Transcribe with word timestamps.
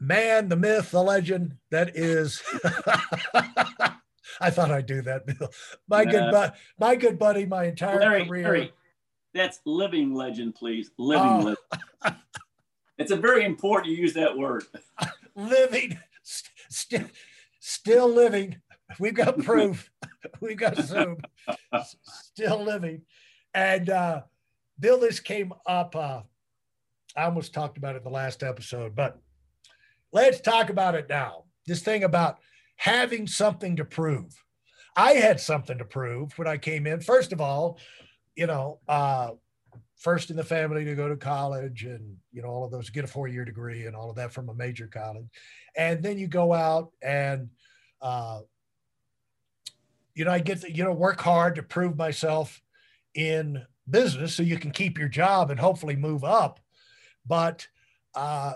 man, 0.00 0.48
the 0.48 0.56
myth, 0.56 0.90
the 0.90 1.02
legend 1.02 1.56
that 1.70 1.96
is. 1.96 2.42
I 4.40 4.50
thought 4.50 4.70
I'd 4.70 4.86
do 4.86 5.02
that, 5.02 5.26
Bill. 5.26 5.48
My 5.88 6.04
good, 6.04 6.30
bu- 6.32 6.56
my 6.78 6.96
good 6.96 7.18
buddy, 7.18 7.46
my 7.46 7.64
entire 7.64 8.00
Larry, 8.00 8.26
career. 8.26 8.42
Larry, 8.42 8.72
that's 9.32 9.60
living 9.64 10.14
legend, 10.14 10.54
please. 10.54 10.90
Living 10.98 11.22
Oh. 11.24 11.56
legend. 12.02 12.18
It's 12.98 13.10
a 13.10 13.16
very 13.16 13.44
important 13.44 13.90
you 13.92 13.96
use 13.98 14.12
that 14.14 14.36
word. 14.36 14.64
living, 15.36 15.98
st- 16.22 16.50
st- 16.68 17.10
still 17.60 18.08
living. 18.08 18.60
We've 19.00 19.14
got 19.14 19.38
proof. 19.38 19.90
We've 20.40 20.56
got 20.56 20.76
Zoom. 20.78 21.18
S- 21.72 21.96
Still 22.02 22.62
living. 22.62 23.02
And 23.52 23.90
uh, 23.90 24.22
Bill, 24.78 24.98
this 25.00 25.18
came 25.20 25.52
up. 25.66 25.94
Uh, 25.96 26.22
I 27.16 27.24
almost 27.24 27.52
talked 27.54 27.78
about 27.78 27.96
it 27.96 28.02
the 28.04 28.10
last 28.10 28.42
episode, 28.42 28.94
but 28.96 29.18
let's 30.14 30.40
talk 30.40 30.70
about 30.70 30.94
it 30.94 31.08
now. 31.10 31.44
This 31.66 31.82
thing 31.82 32.04
about 32.04 32.38
having 32.76 33.26
something 33.26 33.76
to 33.76 33.84
prove. 33.84 34.42
I 34.96 35.14
had 35.14 35.40
something 35.40 35.76
to 35.78 35.84
prove 35.84 36.38
when 36.38 36.48
I 36.48 36.56
came 36.56 36.86
in. 36.86 37.00
First 37.00 37.32
of 37.32 37.40
all, 37.40 37.78
you 38.36 38.46
know, 38.46 38.78
uh, 38.88 39.30
first 39.96 40.30
in 40.30 40.36
the 40.36 40.44
family 40.44 40.84
to 40.84 40.94
go 40.94 41.08
to 41.08 41.16
college 41.16 41.84
and 41.84 42.16
you 42.32 42.42
know 42.42 42.48
all 42.48 42.64
of 42.64 42.70
those 42.70 42.90
get 42.90 43.04
a 43.04 43.08
four 43.08 43.26
year 43.26 43.44
degree 43.44 43.86
and 43.86 43.96
all 43.96 44.10
of 44.10 44.16
that 44.16 44.32
from 44.32 44.48
a 44.50 44.54
major 44.54 44.86
college 44.86 45.24
and 45.76 46.02
then 46.02 46.18
you 46.18 46.26
go 46.26 46.52
out 46.52 46.90
and 47.00 47.48
uh, 48.02 48.40
you 50.14 50.24
know 50.24 50.30
i 50.30 50.38
get 50.38 50.60
to, 50.60 50.70
you 50.70 50.84
know 50.84 50.92
work 50.92 51.20
hard 51.20 51.54
to 51.54 51.62
prove 51.62 51.96
myself 51.96 52.60
in 53.14 53.64
business 53.88 54.34
so 54.34 54.42
you 54.42 54.58
can 54.58 54.70
keep 54.70 54.98
your 54.98 55.08
job 55.08 55.50
and 55.50 55.58
hopefully 55.58 55.96
move 55.96 56.22
up 56.22 56.60
but 57.26 57.66
uh, 58.14 58.52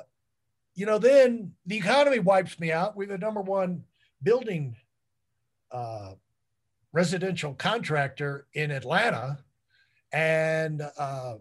you 0.79 0.87
know 0.87 0.99
then 0.99 1.53
the 1.67 1.77
economy 1.77 2.19
wipes 2.19 2.59
me 2.59 2.73
out 2.73 2.97
we're 2.97 3.07
the 3.07 3.19
number 3.19 3.41
one 3.41 3.83
building 4.23 4.77
uh, 5.71 6.13
residential 6.93 7.55
contractor 7.55 8.47
in 8.55 8.71
atlanta 8.71 9.39
and 10.13 10.83
uh, 10.99 11.35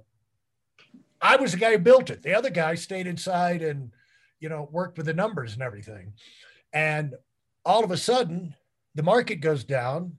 I 1.22 1.36
was 1.38 1.52
the 1.52 1.58
guy 1.58 1.72
who 1.72 1.80
built 1.80 2.10
it. 2.10 2.22
The 2.22 2.36
other 2.36 2.50
guy 2.50 2.76
stayed 2.76 3.08
inside 3.08 3.62
and, 3.62 3.92
you 4.40 4.50
know, 4.50 4.70
worked 4.72 4.98
with 4.98 5.08
the 5.08 5.14
numbers 5.14 5.54
and 5.54 5.62
everything. 5.62 6.14
And 6.74 7.16
all 7.66 7.84
of 7.84 7.92
a 7.92 7.98
sudden, 7.98 8.56
the 8.96 9.04
market 9.04 9.38
goes 9.38 9.64
down 9.64 10.18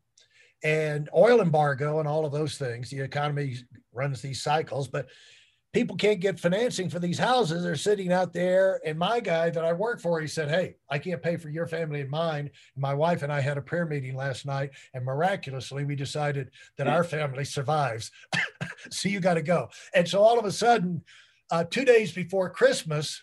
and 0.64 1.08
oil 1.14 1.40
embargo 1.40 1.98
and 2.00 2.08
all 2.08 2.26
of 2.26 2.32
those 2.32 2.58
things. 2.58 2.90
The 2.90 3.00
economy 3.00 3.56
runs 3.92 4.20
these 4.20 4.42
cycles, 4.42 4.88
but 4.88 5.06
people 5.72 5.96
can't 5.96 6.20
get 6.20 6.40
financing 6.40 6.88
for 6.88 6.98
these 6.98 7.18
houses. 7.18 7.62
They're 7.62 7.76
sitting 7.76 8.12
out 8.12 8.32
there. 8.32 8.80
And 8.84 8.98
my 8.98 9.20
guy 9.20 9.50
that 9.50 9.64
I 9.64 9.72
work 9.72 10.00
for, 10.00 10.20
he 10.20 10.26
said, 10.26 10.48
Hey, 10.48 10.76
I 10.88 10.98
can't 10.98 11.22
pay 11.22 11.36
for 11.36 11.50
your 11.50 11.66
family 11.66 12.00
and 12.00 12.10
mine. 12.10 12.50
My 12.76 12.94
wife 12.94 13.22
and 13.22 13.32
I 13.32 13.40
had 13.40 13.58
a 13.58 13.62
prayer 13.62 13.86
meeting 13.86 14.16
last 14.16 14.46
night, 14.46 14.70
and 14.94 15.04
miraculously, 15.04 15.84
we 15.84 15.94
decided 15.94 16.50
that 16.76 16.88
our 16.88 17.04
family 17.04 17.44
survives. 17.44 18.10
so 18.90 19.08
you 19.08 19.20
got 19.20 19.34
to 19.34 19.42
go. 19.42 19.68
And 19.94 20.08
so 20.08 20.22
all 20.22 20.38
of 20.38 20.44
a 20.44 20.52
sudden, 20.52 21.02
uh, 21.50 21.64
two 21.64 21.84
days 21.84 22.12
before 22.12 22.50
Christmas, 22.50 23.22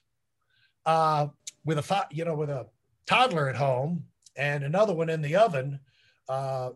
uh, 0.85 1.27
with 1.63 1.79
a 1.79 2.07
you 2.11 2.25
know 2.25 2.35
with 2.35 2.49
a 2.49 2.67
toddler 3.07 3.49
at 3.49 3.55
home 3.55 4.03
and 4.35 4.63
another 4.63 4.93
one 4.93 5.09
in 5.09 5.21
the 5.21 5.35
oven, 5.35 5.79
uh, 6.29 6.69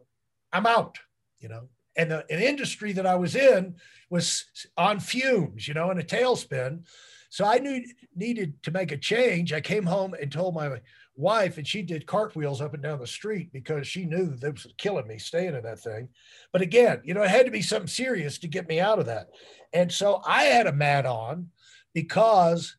I'm 0.51 0.65
out. 0.65 0.97
You 1.39 1.49
know, 1.49 1.69
and 1.95 2.11
the 2.11 2.25
an 2.31 2.39
industry 2.41 2.93
that 2.93 3.05
I 3.05 3.15
was 3.15 3.35
in 3.35 3.75
was 4.09 4.45
on 4.77 4.99
fumes. 4.99 5.67
You 5.67 5.73
know, 5.73 5.91
in 5.91 5.99
a 5.99 6.03
tailspin. 6.03 6.85
So 7.31 7.45
I 7.45 7.59
knew 7.59 7.83
needed 8.15 8.61
to 8.63 8.71
make 8.71 8.91
a 8.91 8.97
change. 8.97 9.53
I 9.53 9.61
came 9.61 9.85
home 9.85 10.15
and 10.19 10.31
told 10.31 10.55
my 10.55 10.81
wife, 11.15 11.57
and 11.57 11.67
she 11.67 11.81
did 11.81 12.07
cartwheels 12.07 12.61
up 12.61 12.73
and 12.73 12.81
down 12.81 12.99
the 12.99 13.05
street 13.05 13.51
because 13.51 13.85
she 13.87 14.05
knew 14.05 14.29
that 14.29 14.41
this 14.41 14.63
was 14.63 14.73
killing 14.77 15.07
me 15.07 15.19
staying 15.19 15.53
in 15.53 15.63
that 15.63 15.79
thing. 15.79 16.09
But 16.51 16.61
again, 16.61 17.01
you 17.03 17.13
know, 17.13 17.21
it 17.21 17.29
had 17.29 17.45
to 17.45 17.51
be 17.51 17.61
something 17.61 17.87
serious 17.87 18.37
to 18.39 18.47
get 18.47 18.67
me 18.67 18.79
out 18.79 18.99
of 18.99 19.05
that. 19.07 19.27
And 19.73 19.91
so 19.91 20.21
I 20.25 20.43
had 20.43 20.65
a 20.65 20.73
mat 20.73 21.05
on 21.05 21.49
because 21.93 22.77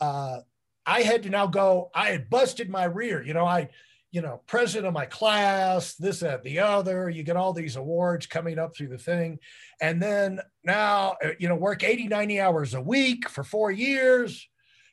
uh, 0.00 0.40
I 0.86 1.02
had 1.02 1.22
to 1.22 1.30
now 1.30 1.46
go, 1.46 1.90
I 1.94 2.10
had 2.10 2.30
busted 2.30 2.68
my 2.68 2.84
rear. 2.84 3.22
You 3.22 3.34
know, 3.34 3.46
I, 3.46 3.70
you 4.10 4.20
know, 4.20 4.42
president 4.46 4.88
of 4.88 4.94
my 4.94 5.06
class, 5.06 5.94
this, 5.94 6.20
that, 6.20 6.42
the 6.42 6.58
other. 6.58 7.08
You 7.08 7.22
get 7.22 7.36
all 7.36 7.52
these 7.52 7.76
awards 7.76 8.26
coming 8.26 8.58
up 8.58 8.74
through 8.74 8.88
the 8.88 8.98
thing. 8.98 9.38
And 9.80 10.02
then 10.02 10.40
now, 10.64 11.16
uh, 11.24 11.30
you 11.38 11.48
know, 11.48 11.54
work 11.54 11.84
80, 11.84 12.08
90 12.08 12.40
hours 12.40 12.74
a 12.74 12.80
week 12.80 13.28
for 13.28 13.44
four 13.44 13.70
years. 13.70 14.48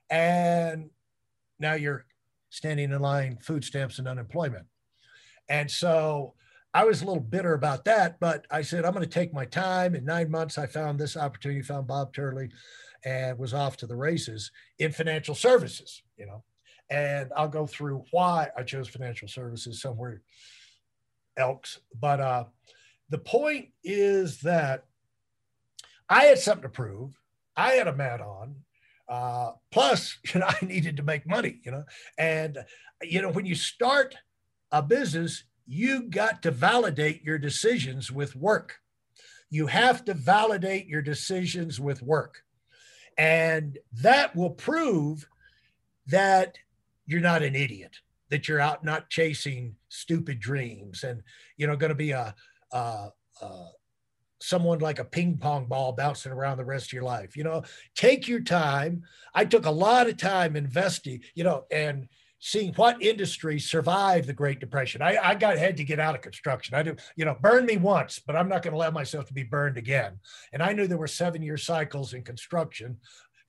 And 0.10 0.90
now 1.60 1.74
you're 1.74 2.06
standing 2.50 2.92
in 2.92 3.02
line, 3.02 3.40
food 3.42 3.64
stamps 3.64 4.00
and 4.00 4.08
unemployment. 4.08 4.68
And 5.50 5.70
so 5.70 6.36
I 6.74 6.84
was 6.84 7.02
a 7.02 7.06
little 7.06 7.22
bitter 7.22 7.54
about 7.54 7.86
that, 7.86 8.20
but 8.20 8.46
I 8.52 8.62
said, 8.62 8.86
I'm 8.86 8.94
going 8.94 9.04
to 9.04 9.10
take 9.10 9.34
my 9.34 9.46
time. 9.46 9.96
In 9.96 10.06
nine 10.06 10.30
months, 10.30 10.58
I 10.58 10.68
found 10.68 11.00
this 11.00 11.18
opportunity, 11.18 11.62
found 11.62 11.88
Bob 11.88 12.14
Turley, 12.14 12.50
and 13.04 13.40
was 13.40 13.54
off 13.54 13.78
to 13.78 13.88
the 13.88 13.96
races 13.96 14.52
in 14.78 14.92
financial 14.92 15.34
services, 15.34 16.04
you 16.18 16.28
know. 16.28 16.44
And 16.90 17.32
I'll 17.36 17.50
go 17.50 17.68
through 17.68 18.06
why 18.12 18.50
I 18.56 18.64
chose 18.64 18.88
financial 18.88 19.28
services 19.28 19.82
somewhere 19.82 20.22
else. 21.36 21.80
But 22.00 22.20
uh, 22.20 22.46
the 23.10 23.18
point 23.18 23.70
is 23.84 24.42
that 24.42 24.86
I 26.10 26.24
had 26.26 26.40
something 26.40 26.64
to 26.64 26.70
prove. 26.70 27.20
I 27.56 27.74
had 27.74 27.88
a 27.88 27.96
mat 27.96 28.22
on. 28.22 28.56
Uh, 29.10 29.52
plus, 29.72 30.18
you 30.34 30.40
know, 30.40 30.48
I 30.48 30.66
needed 30.66 30.98
to 30.98 31.04
make 31.04 31.28
money, 31.28 31.60
you 31.64 31.72
know. 31.72 31.84
And, 32.18 32.60
you 33.02 33.22
know, 33.22 33.32
when 33.32 33.46
you 33.46 33.56
start 33.56 34.16
a 34.72 34.82
business, 34.82 35.44
you 35.66 36.04
got 36.04 36.42
to 36.44 36.52
validate 36.52 37.24
your 37.24 37.38
decisions 37.38 38.12
with 38.12 38.36
work. 38.36 38.78
You 39.50 39.68
have 39.68 40.06
to 40.06 40.14
validate 40.14 40.88
your 40.88 41.02
decisions 41.02 41.80
with 41.80 42.02
work. 42.02 42.44
And 43.18 43.78
that 43.94 44.36
will 44.36 44.52
prove 44.52 45.28
that 46.08 46.58
you're 47.08 47.22
not 47.22 47.42
an 47.42 47.56
idiot, 47.56 47.96
that 48.30 48.48
you're 48.48 48.60
out 48.60 48.84
not 48.84 49.10
chasing 49.10 49.76
stupid 49.90 50.40
dreams 50.40 51.04
and, 51.04 51.24
you 51.56 51.66
know, 51.66 51.76
going 51.76 51.90
to 51.90 51.96
be 51.96 52.12
a, 52.12 52.36
a, 52.72 53.10
a 53.42 53.66
someone 54.40 54.80
like 54.80 55.00
a 55.00 55.06
ping 55.06 55.38
pong 55.38 55.66
ball 55.66 55.94
bouncing 55.94 56.32
around 56.32 56.58
the 56.58 56.66
rest 56.66 56.88
of 56.88 56.94
your 56.94 57.04
life. 57.04 57.36
You 57.36 57.44
know, 57.44 57.64
take 57.96 58.28
your 58.28 58.42
time. 58.42 59.04
I 59.34 59.46
took 59.46 59.66
a 59.66 59.72
lot 59.72 60.08
of 60.08 60.18
time 60.18 60.56
investing, 60.56 61.22
you 61.34 61.44
know, 61.44 61.66
and 61.72 62.08
seeing 62.40 62.74
what 62.74 63.02
industry 63.02 63.60
survived 63.60 64.28
the 64.28 64.34
Great 64.34 64.60
Depression. 64.60 65.02
I, 65.02 65.18
I 65.18 65.36
got 65.36 65.58
had 65.58 65.78
to 65.78 65.84
get 65.84 66.00
out 66.00 66.14
of 66.14 66.22
construction. 66.22 66.76
I 66.76 66.84
do, 66.84 66.96
you 67.16 67.26
know, 67.26 67.36
burn 67.42 67.66
me 67.66 67.78
once, 67.78 68.20
but 68.20 68.36
I'm 68.36 68.48
not 68.48 68.62
going 68.62 68.74
to 68.74 68.78
allow 68.78 68.92
myself 68.92 69.26
to 69.28 69.34
be 69.34 69.44
burned 69.44 69.78
again. 69.78 70.20
And 70.54 70.62
I 70.62 70.74
knew 70.74 70.86
there 70.86 71.00
were 71.00 71.08
seven 71.08 71.42
year 71.42 71.58
cycles 71.58 72.14
in 72.14 72.24
construction, 72.24 72.98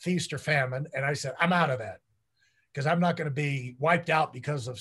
feast 0.00 0.32
or 0.32 0.38
famine. 0.38 0.86
And 0.94 1.04
I 1.04 1.12
said, 1.12 1.34
I'm 1.38 1.52
out 1.52 1.70
of 1.70 1.80
that 1.80 1.98
because 2.72 2.86
I'm 2.86 3.00
not 3.00 3.16
going 3.16 3.28
to 3.28 3.34
be 3.34 3.76
wiped 3.78 4.10
out 4.10 4.32
because 4.32 4.68
of 4.68 4.80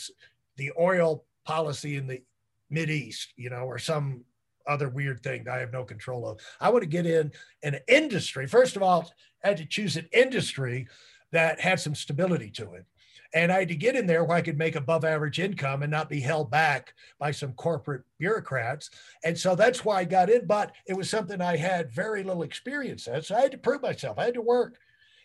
the 0.57 0.71
oil 0.79 1.23
policy 1.45 1.95
in 1.95 2.07
the 2.07 2.21
Mid 2.69 2.89
East, 2.89 3.33
you 3.37 3.49
know, 3.49 3.63
or 3.63 3.77
some 3.77 4.23
other 4.67 4.89
weird 4.89 5.23
thing 5.23 5.45
that 5.45 5.55
I 5.55 5.59
have 5.59 5.71
no 5.71 5.83
control 5.83 6.27
of. 6.27 6.39
I 6.59 6.69
want 6.69 6.83
to 6.83 6.89
get 6.89 7.05
in 7.05 7.31
an 7.63 7.79
industry. 7.87 8.47
First 8.47 8.75
of 8.75 8.83
all, 8.83 9.09
I 9.43 9.49
had 9.49 9.57
to 9.57 9.65
choose 9.65 9.95
an 9.95 10.09
industry 10.11 10.87
that 11.31 11.59
had 11.59 11.79
some 11.79 11.95
stability 11.95 12.51
to 12.51 12.73
it. 12.73 12.85
And 13.33 13.51
I 13.51 13.59
had 13.59 13.67
to 13.69 13.75
get 13.75 13.95
in 13.95 14.07
there 14.07 14.23
where 14.23 14.37
I 14.37 14.41
could 14.41 14.57
make 14.57 14.75
above 14.75 15.03
average 15.03 15.39
income 15.39 15.83
and 15.83 15.91
not 15.91 16.09
be 16.09 16.21
held 16.21 16.49
back 16.49 16.93
by 17.19 17.31
some 17.31 17.51
corporate 17.53 18.03
bureaucrats. 18.19 18.89
And 19.23 19.37
so 19.37 19.53
that's 19.53 19.83
why 19.83 19.99
I 19.99 20.05
got 20.05 20.29
in, 20.29 20.45
but 20.45 20.71
it 20.85 20.95
was 20.95 21.09
something 21.09 21.41
I 21.41 21.57
had 21.57 21.91
very 21.91 22.23
little 22.23 22.43
experience 22.43 23.07
at. 23.07 23.25
So 23.25 23.35
I 23.35 23.41
had 23.41 23.51
to 23.51 23.57
prove 23.57 23.81
myself, 23.81 24.17
I 24.17 24.25
had 24.25 24.33
to 24.35 24.41
work. 24.41 24.77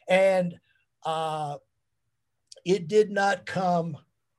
And 0.08 0.58
uh, 1.04 1.56
it 2.64 2.88
did 2.88 3.10
not 3.10 3.46
come 3.46 3.96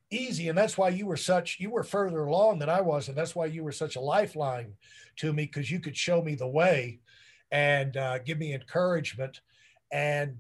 easy. 0.09 0.49
And 0.49 0.57
that's 0.57 0.77
why 0.77 0.89
you 0.89 1.05
were 1.05 1.17
such, 1.17 1.59
you 1.59 1.69
were 1.69 1.83
further 1.83 2.25
along 2.25 2.59
than 2.59 2.69
I 2.69 2.81
was. 2.81 3.07
And 3.07 3.17
that's 3.17 3.35
why 3.35 3.47
you 3.47 3.63
were 3.63 3.71
such 3.71 3.95
a 3.95 4.01
lifeline 4.01 4.73
to 5.17 5.33
me 5.33 5.45
because 5.45 5.69
you 5.69 5.79
could 5.79 5.97
show 5.97 6.21
me 6.21 6.35
the 6.35 6.47
way 6.47 6.99
and 7.51 7.97
uh, 7.97 8.19
give 8.19 8.37
me 8.37 8.53
encouragement 8.53 9.41
and, 9.91 10.37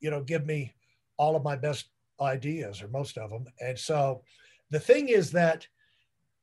you 0.00 0.10
know, 0.10 0.22
give 0.22 0.46
me 0.46 0.74
all 1.16 1.36
of 1.36 1.44
my 1.44 1.56
best 1.56 1.86
ideas 2.20 2.82
or 2.82 2.88
most 2.88 3.18
of 3.18 3.30
them. 3.30 3.46
And 3.60 3.78
so 3.78 4.22
the 4.70 4.80
thing 4.80 5.08
is 5.08 5.32
that 5.32 5.66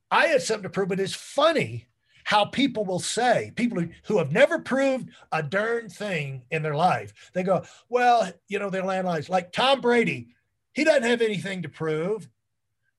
I 0.09 0.27
had 0.27 0.41
something 0.41 0.63
to 0.63 0.69
prove, 0.69 0.89
but 0.89 0.99
it's 0.99 1.13
funny 1.13 1.87
how 2.23 2.45
people 2.45 2.85
will 2.85 2.99
say, 2.99 3.51
people 3.55 3.83
who 4.03 4.17
have 4.17 4.31
never 4.31 4.59
proved 4.59 5.09
a 5.31 5.41
darn 5.41 5.89
thing 5.89 6.43
in 6.51 6.61
their 6.61 6.75
life, 6.75 7.13
they 7.33 7.43
go, 7.43 7.63
well, 7.89 8.31
you 8.47 8.59
know, 8.59 8.69
they'll 8.69 8.91
analyze 8.91 9.29
like 9.29 9.51
Tom 9.51 9.81
Brady, 9.81 10.29
he 10.73 10.83
doesn't 10.83 11.03
have 11.03 11.21
anything 11.21 11.63
to 11.63 11.69
prove. 11.69 12.29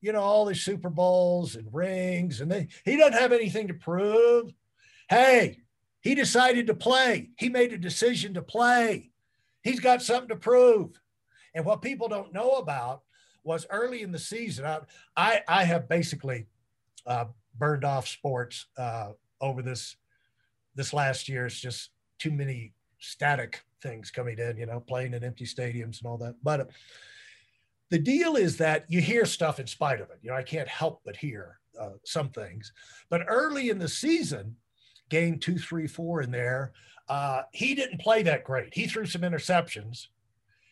You 0.01 0.11
know, 0.11 0.21
all 0.21 0.45
these 0.45 0.61
Super 0.61 0.89
Bowls 0.89 1.55
and 1.55 1.73
rings, 1.73 2.41
and 2.41 2.51
they, 2.51 2.67
he 2.83 2.97
doesn't 2.97 3.19
have 3.19 3.31
anything 3.31 3.69
to 3.69 3.73
prove. 3.73 4.53
Hey, 5.09 5.59
he 6.01 6.13
decided 6.13 6.67
to 6.67 6.73
play. 6.73 7.29
He 7.37 7.47
made 7.47 7.71
a 7.71 7.77
decision 7.77 8.33
to 8.33 8.41
play. 8.41 9.11
He's 9.63 9.79
got 9.79 10.01
something 10.01 10.27
to 10.27 10.35
prove. 10.35 10.99
And 11.55 11.65
what 11.65 11.81
people 11.81 12.09
don't 12.09 12.33
know 12.33 12.51
about 12.53 13.03
was 13.43 13.65
early 13.69 14.01
in 14.01 14.11
the 14.11 14.19
season, 14.19 14.65
I, 14.65 14.79
I, 15.15 15.41
I 15.47 15.63
have 15.63 15.87
basically 15.87 16.47
uh, 17.05 17.25
burned 17.57 17.85
off 17.85 18.07
sports 18.07 18.65
uh, 18.77 19.11
over 19.39 19.61
this 19.61 19.95
this 20.75 20.93
last 20.93 21.29
year. 21.29 21.45
It's 21.45 21.59
just 21.59 21.91
too 22.19 22.31
many 22.31 22.73
static 22.99 23.63
things 23.81 24.11
coming 24.11 24.39
in, 24.39 24.57
you 24.57 24.65
know, 24.65 24.79
playing 24.79 25.13
in 25.13 25.23
empty 25.23 25.45
stadiums 25.45 25.99
and 25.99 26.07
all 26.07 26.17
that. 26.17 26.35
But 26.41 26.69
the 27.93 27.99
deal 27.99 28.37
is 28.37 28.57
that 28.57 28.85
you 28.87 28.99
hear 28.99 29.23
stuff 29.23 29.59
in 29.59 29.67
spite 29.67 30.01
of 30.01 30.09
it. 30.09 30.17
You 30.23 30.31
know, 30.31 30.35
I 30.35 30.41
can't 30.41 30.67
help 30.67 31.01
but 31.05 31.15
hear 31.15 31.59
uh, 31.79 31.91
some 32.03 32.29
things. 32.29 32.73
But 33.07 33.21
early 33.27 33.69
in 33.69 33.77
the 33.77 33.87
season, 33.87 34.55
game 35.09 35.37
two, 35.37 35.59
three, 35.59 35.85
four 35.85 36.23
in 36.23 36.31
there, 36.31 36.73
uh, 37.07 37.43
he 37.51 37.75
didn't 37.75 38.01
play 38.01 38.23
that 38.23 38.45
great. 38.45 38.73
He 38.73 38.87
threw 38.87 39.05
some 39.05 39.21
interceptions. 39.21 40.07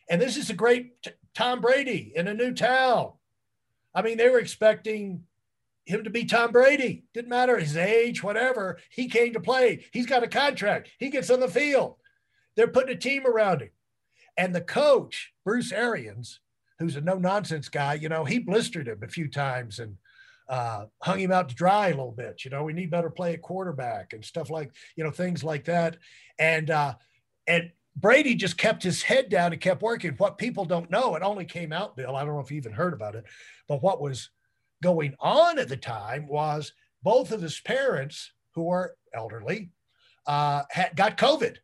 And 0.09 0.19
this 0.19 0.35
is 0.35 0.49
a 0.49 0.55
great 0.55 0.99
t- 1.03 1.11
Tom 1.35 1.61
Brady 1.61 2.11
in 2.15 2.27
a 2.27 2.33
new 2.33 2.55
town. 2.55 3.11
I 3.93 4.01
mean, 4.01 4.17
they 4.17 4.29
were 4.29 4.39
expecting 4.39 5.21
him 5.85 6.03
to 6.05 6.09
be 6.09 6.25
Tom 6.25 6.51
Brady. 6.51 7.03
Didn't 7.13 7.29
matter 7.29 7.59
his 7.59 7.77
age, 7.77 8.23
whatever. 8.23 8.79
He 8.89 9.07
came 9.07 9.33
to 9.33 9.39
play. 9.39 9.85
He's 9.93 10.07
got 10.07 10.23
a 10.23 10.27
contract. 10.27 10.89
He 10.97 11.11
gets 11.11 11.29
on 11.29 11.39
the 11.39 11.47
field. 11.47 11.97
They're 12.55 12.67
putting 12.67 12.95
a 12.95 12.99
team 12.99 13.27
around 13.27 13.61
him. 13.61 13.69
And 14.37 14.55
the 14.55 14.61
coach, 14.61 15.33
Bruce 15.45 15.71
Arians, 15.71 16.39
who's 16.81 16.95
a 16.95 17.01
no 17.01 17.15
nonsense 17.15 17.69
guy, 17.69 17.93
you 17.93 18.09
know, 18.09 18.25
he 18.25 18.39
blistered 18.39 18.87
him 18.87 18.99
a 19.03 19.07
few 19.07 19.29
times 19.29 19.79
and 19.79 19.95
uh, 20.49 20.85
hung 21.01 21.19
him 21.19 21.31
out 21.31 21.49
to 21.49 21.55
dry 21.55 21.87
a 21.87 21.91
little 21.91 22.11
bit. 22.11 22.43
You 22.43 22.51
know, 22.51 22.63
we 22.63 22.73
need 22.73 22.91
better 22.91 23.09
play 23.09 23.33
at 23.33 23.41
quarterback 23.41 24.13
and 24.13 24.23
stuff 24.23 24.49
like, 24.49 24.71
you 24.95 25.03
know, 25.03 25.11
things 25.11 25.43
like 25.43 25.65
that. 25.65 25.97
And, 26.39 26.69
uh, 26.69 26.95
and 27.47 27.71
Brady 27.95 28.35
just 28.35 28.57
kept 28.57 28.83
his 28.83 29.03
head 29.03 29.29
down 29.29 29.53
and 29.53 29.61
kept 29.61 29.81
working. 29.81 30.13
What 30.17 30.37
people 30.37 30.65
don't 30.65 30.91
know, 30.91 31.15
it 31.15 31.23
only 31.23 31.45
came 31.45 31.71
out, 31.71 31.95
Bill. 31.95 32.15
I 32.15 32.25
don't 32.25 32.33
know 32.33 32.41
if 32.41 32.51
you 32.51 32.57
even 32.57 32.73
heard 32.73 32.93
about 32.93 33.15
it, 33.15 33.25
but 33.67 33.81
what 33.81 34.01
was 34.01 34.29
going 34.81 35.15
on 35.19 35.59
at 35.59 35.69
the 35.69 35.77
time 35.77 36.27
was 36.27 36.73
both 37.03 37.31
of 37.31 37.41
his 37.41 37.59
parents, 37.59 38.31
who 38.53 38.63
were 38.63 38.95
elderly, 39.13 39.71
uh, 40.27 40.63
had, 40.69 40.95
got 40.95 41.17
COVID 41.17 41.57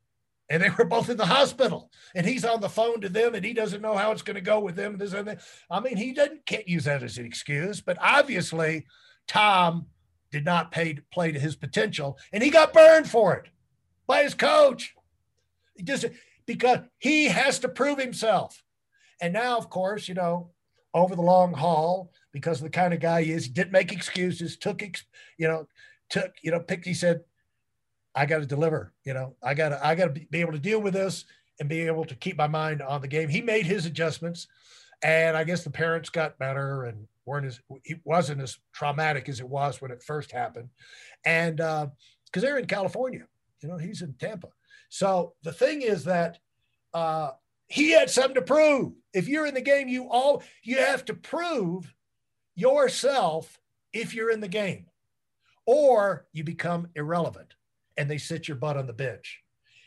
and 0.49 0.63
they 0.63 0.69
were 0.77 0.85
both 0.85 1.09
in 1.09 1.17
the 1.17 1.25
hospital 1.25 1.91
and 2.15 2.25
he's 2.25 2.45
on 2.45 2.61
the 2.61 2.69
phone 2.69 3.01
to 3.01 3.09
them 3.09 3.35
and 3.35 3.43
he 3.43 3.53
doesn't 3.53 3.81
know 3.81 3.95
how 3.95 4.11
it's 4.11 4.21
going 4.21 4.35
to 4.35 4.41
go 4.41 4.59
with 4.59 4.75
them 4.75 4.97
this 4.97 5.13
and 5.13 5.27
that. 5.27 5.41
i 5.69 5.79
mean 5.79 5.97
he 5.97 6.13
doesn't 6.13 6.45
can't 6.45 6.67
use 6.67 6.85
that 6.85 7.03
as 7.03 7.17
an 7.17 7.25
excuse 7.25 7.81
but 7.81 7.97
obviously 8.01 8.85
tom 9.27 9.85
did 10.31 10.45
not 10.45 10.71
pay 10.71 10.97
play 11.11 11.31
to 11.31 11.39
his 11.39 11.55
potential 11.55 12.17
and 12.33 12.43
he 12.43 12.49
got 12.49 12.73
burned 12.73 13.09
for 13.09 13.35
it 13.35 13.47
by 14.05 14.23
his 14.23 14.33
coach 14.33 14.93
just 15.83 16.05
because 16.45 16.79
he 16.97 17.25
has 17.25 17.59
to 17.59 17.67
prove 17.67 17.99
himself 17.99 18.63
and 19.21 19.33
now 19.33 19.57
of 19.57 19.69
course 19.69 20.07
you 20.07 20.13
know 20.13 20.49
over 20.93 21.15
the 21.15 21.21
long 21.21 21.53
haul 21.53 22.11
because 22.31 22.57
of 22.57 22.63
the 22.63 22.69
kind 22.69 22.93
of 22.93 22.99
guy 22.99 23.23
he 23.23 23.31
is. 23.31 23.45
He 23.45 23.51
didn't 23.51 23.71
make 23.71 23.91
excuses, 23.91 24.57
took, 24.57 24.81
you 24.81 25.47
know, 25.47 25.67
took, 26.09 26.33
you 26.41 26.51
know, 26.51 26.59
picked, 26.59 26.85
he 26.85 26.93
said, 26.93 27.21
I 28.17 28.25
got 28.25 28.39
to 28.39 28.47
deliver, 28.47 28.93
you 29.05 29.13
know, 29.13 29.35
I 29.43 29.53
got 29.53 29.69
to, 29.69 29.85
I 29.85 29.93
got 29.93 30.15
to 30.15 30.21
be 30.31 30.41
able 30.41 30.53
to 30.53 30.59
deal 30.59 30.81
with 30.81 30.95
this 30.95 31.25
and 31.59 31.69
be 31.69 31.81
able 31.81 32.03
to 32.05 32.15
keep 32.15 32.35
my 32.35 32.47
mind 32.47 32.81
on 32.81 33.01
the 33.01 33.07
game. 33.07 33.29
He 33.29 33.41
made 33.41 33.67
his 33.67 33.85
adjustments 33.85 34.47
and 35.03 35.37
I 35.37 35.43
guess 35.43 35.63
the 35.63 35.69
parents 35.69 36.09
got 36.09 36.39
better 36.39 36.85
and 36.85 37.07
weren't 37.27 37.45
as, 37.45 37.61
it 37.83 37.99
wasn't 38.05 38.41
as 38.41 38.57
traumatic 38.73 39.29
as 39.29 39.39
it 39.39 39.47
was 39.47 39.81
when 39.81 39.91
it 39.91 40.01
first 40.01 40.31
happened. 40.31 40.69
And, 41.25 41.61
uh, 41.61 41.87
cause 42.33 42.41
they're 42.41 42.57
in 42.57 42.65
California, 42.65 43.27
you 43.61 43.69
know, 43.69 43.77
he's 43.77 44.01
in 44.01 44.13
Tampa. 44.13 44.47
So 44.89 45.33
the 45.43 45.51
thing 45.51 45.83
is 45.83 46.05
that, 46.05 46.39
uh, 46.95 47.31
he 47.67 47.91
had 47.91 48.09
something 48.09 48.33
to 48.33 48.41
prove. 48.41 48.93
If 49.13 49.27
you're 49.27 49.45
in 49.45 49.53
the 49.53 49.61
game, 49.61 49.89
you 49.89 50.09
all 50.09 50.41
you 50.63 50.77
have 50.77 51.03
to 51.05 51.13
prove 51.13 51.93
yourself 52.55 53.59
if 53.91 54.15
you're 54.15 54.31
in 54.31 54.39
the 54.39 54.47
game, 54.47 54.85
or 55.65 56.27
you 56.31 56.45
become 56.45 56.87
irrelevant 56.95 57.55
and 57.97 58.09
they 58.09 58.17
sit 58.17 58.47
your 58.47 58.57
butt 58.57 58.77
on 58.77 58.87
the 58.87 58.93
bench. 58.93 59.41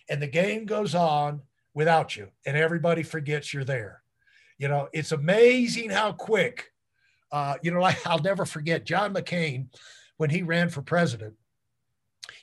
And 0.09 0.21
the 0.21 0.27
game 0.27 0.67
goes 0.67 0.95
on 0.95 1.43
without 1.75 2.17
you, 2.17 2.29
and 2.45 2.57
everybody 2.57 3.03
forgets 3.03 3.55
you're 3.55 3.65
there. 3.65 4.03
You 4.59 4.69
know, 4.69 4.89
it's 4.93 5.13
amazing 5.13 5.91
how 5.91 6.13
quick, 6.13 6.73
uh, 7.33 7.55
you 7.63 7.71
know, 7.71 7.83
I'll 8.07 8.19
never 8.19 8.45
forget 8.45 8.85
John 8.85 9.15
McCain 9.15 9.69
when 10.17 10.31
he 10.31 10.43
ran 10.43 10.69
for 10.69 10.83
president. 10.83 11.35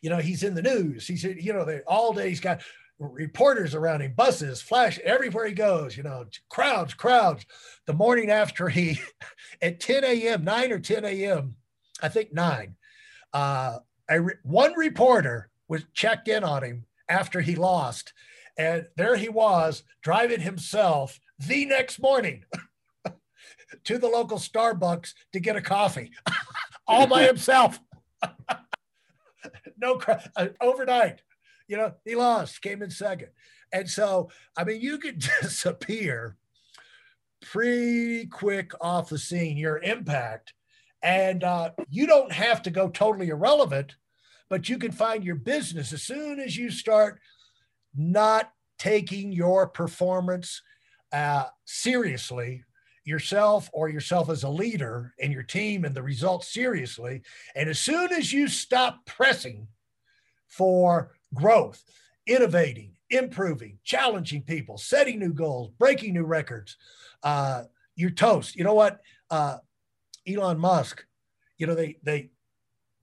You 0.01 0.09
know, 0.09 0.17
he's 0.17 0.43
in 0.43 0.55
the 0.55 0.61
news. 0.61 1.07
He's, 1.07 1.23
you 1.23 1.53
know, 1.53 1.65
they, 1.65 1.81
all 1.87 2.13
day 2.13 2.29
he's 2.29 2.39
got 2.39 2.61
reporters 2.99 3.75
around 3.75 4.01
him, 4.01 4.13
buses, 4.13 4.61
flash 4.61 4.97
everywhere 4.99 5.45
he 5.45 5.53
goes, 5.53 5.95
you 5.95 6.03
know, 6.03 6.25
crowds, 6.49 6.93
crowds. 6.93 7.45
The 7.85 7.93
morning 7.93 8.31
after 8.31 8.69
he, 8.69 8.99
at 9.61 9.79
10 9.79 10.03
a.m., 10.03 10.43
9 10.43 10.71
or 10.71 10.79
10 10.79 11.05
a.m., 11.05 11.55
I 12.01 12.09
think 12.09 12.33
9, 12.33 12.75
uh, 13.33 13.79
a 14.09 14.21
re- 14.21 14.33
one 14.43 14.73
reporter 14.73 15.49
was 15.67 15.83
checked 15.93 16.27
in 16.27 16.43
on 16.43 16.63
him 16.63 16.85
after 17.09 17.41
he 17.41 17.55
lost. 17.55 18.13
And 18.57 18.87
there 18.95 19.15
he 19.15 19.29
was 19.29 19.83
driving 20.01 20.41
himself 20.41 21.19
the 21.39 21.65
next 21.65 21.99
morning 21.99 22.45
to 23.83 23.97
the 23.97 24.07
local 24.07 24.37
Starbucks 24.37 25.13
to 25.33 25.39
get 25.39 25.55
a 25.55 25.61
coffee 25.61 26.11
all 26.87 27.07
by 27.07 27.23
himself. 27.23 27.79
no, 29.77 29.99
uh, 30.35 30.47
overnight 30.59 31.21
you 31.67 31.77
know, 31.77 31.93
he 32.05 32.15
lost, 32.15 32.61
came 32.61 32.81
in 32.81 32.89
second. 32.89 33.29
And 33.71 33.89
so, 33.89 34.29
I 34.55 34.63
mean, 34.63 34.81
you 34.81 34.97
could 34.97 35.19
disappear 35.41 36.37
pretty 37.41 38.25
quick 38.25 38.71
off 38.81 39.09
the 39.09 39.19
scene, 39.19 39.57
your 39.57 39.79
impact. 39.79 40.53
And 41.03 41.43
uh, 41.43 41.71
you 41.89 42.07
don't 42.07 42.31
have 42.31 42.63
to 42.63 42.71
go 42.71 42.89
totally 42.89 43.29
irrelevant, 43.29 43.95
but 44.49 44.69
you 44.69 44.77
can 44.77 44.91
find 44.91 45.23
your 45.23 45.35
business 45.35 45.93
as 45.93 46.03
soon 46.03 46.39
as 46.39 46.55
you 46.57 46.69
start 46.69 47.19
not 47.95 48.51
taking 48.79 49.31
your 49.31 49.67
performance 49.67 50.61
uh, 51.11 51.45
seriously 51.65 52.63
yourself 53.03 53.69
or 53.71 53.87
yourself 53.87 54.29
as 54.29 54.43
a 54.43 54.49
leader 54.49 55.13
and 55.21 55.31
your 55.31 55.43
team 55.43 55.85
and 55.85 55.95
the 55.95 56.03
results 56.03 56.53
seriously. 56.53 57.21
And 57.55 57.69
as 57.69 57.79
soon 57.79 58.11
as 58.11 58.33
you 58.33 58.49
stop 58.49 59.05
pressing 59.05 59.69
for 60.47 61.11
growth, 61.33 61.83
innovating, 62.25 62.91
improving, 63.09 63.79
challenging 63.83 64.41
people, 64.41 64.77
setting 64.77 65.19
new 65.19 65.33
goals, 65.33 65.71
breaking 65.79 66.13
new 66.13 66.25
records. 66.25 66.77
Uh, 67.23 67.63
you're 67.95 68.09
toast. 68.11 68.55
You 68.55 68.63
know 68.63 68.73
what? 68.73 68.99
Uh, 69.29 69.57
Elon 70.27 70.59
Musk, 70.59 71.05
you 71.57 71.67
know, 71.67 71.75
they, 71.75 71.97
they, 72.03 72.29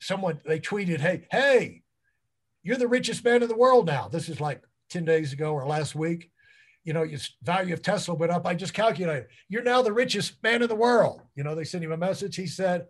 someone, 0.04 0.40
they 0.44 0.60
tweeted, 0.60 1.00
Hey, 1.00 1.26
hey, 1.30 1.82
you're 2.62 2.76
the 2.76 2.88
richest 2.88 3.24
man 3.24 3.42
in 3.42 3.48
the 3.48 3.56
world 3.56 3.86
now. 3.86 4.08
This 4.08 4.28
is 4.28 4.40
like 4.40 4.62
10 4.90 5.04
days 5.04 5.32
ago 5.32 5.52
or 5.52 5.66
last 5.66 5.94
week. 5.94 6.30
You 6.84 6.92
know, 6.92 7.02
your 7.02 7.20
value 7.42 7.72
of 7.72 7.82
Tesla 7.82 8.14
went 8.14 8.32
up. 8.32 8.46
I 8.46 8.54
just 8.54 8.74
calculated. 8.74 9.26
You're 9.48 9.62
now 9.62 9.82
the 9.82 9.92
richest 9.92 10.42
man 10.42 10.62
in 10.62 10.68
the 10.68 10.74
world. 10.74 11.22
You 11.34 11.42
know, 11.42 11.54
they 11.54 11.64
sent 11.64 11.82
him 11.82 11.92
a 11.92 11.96
message. 11.96 12.36
He 12.36 12.46
said, 12.46 12.86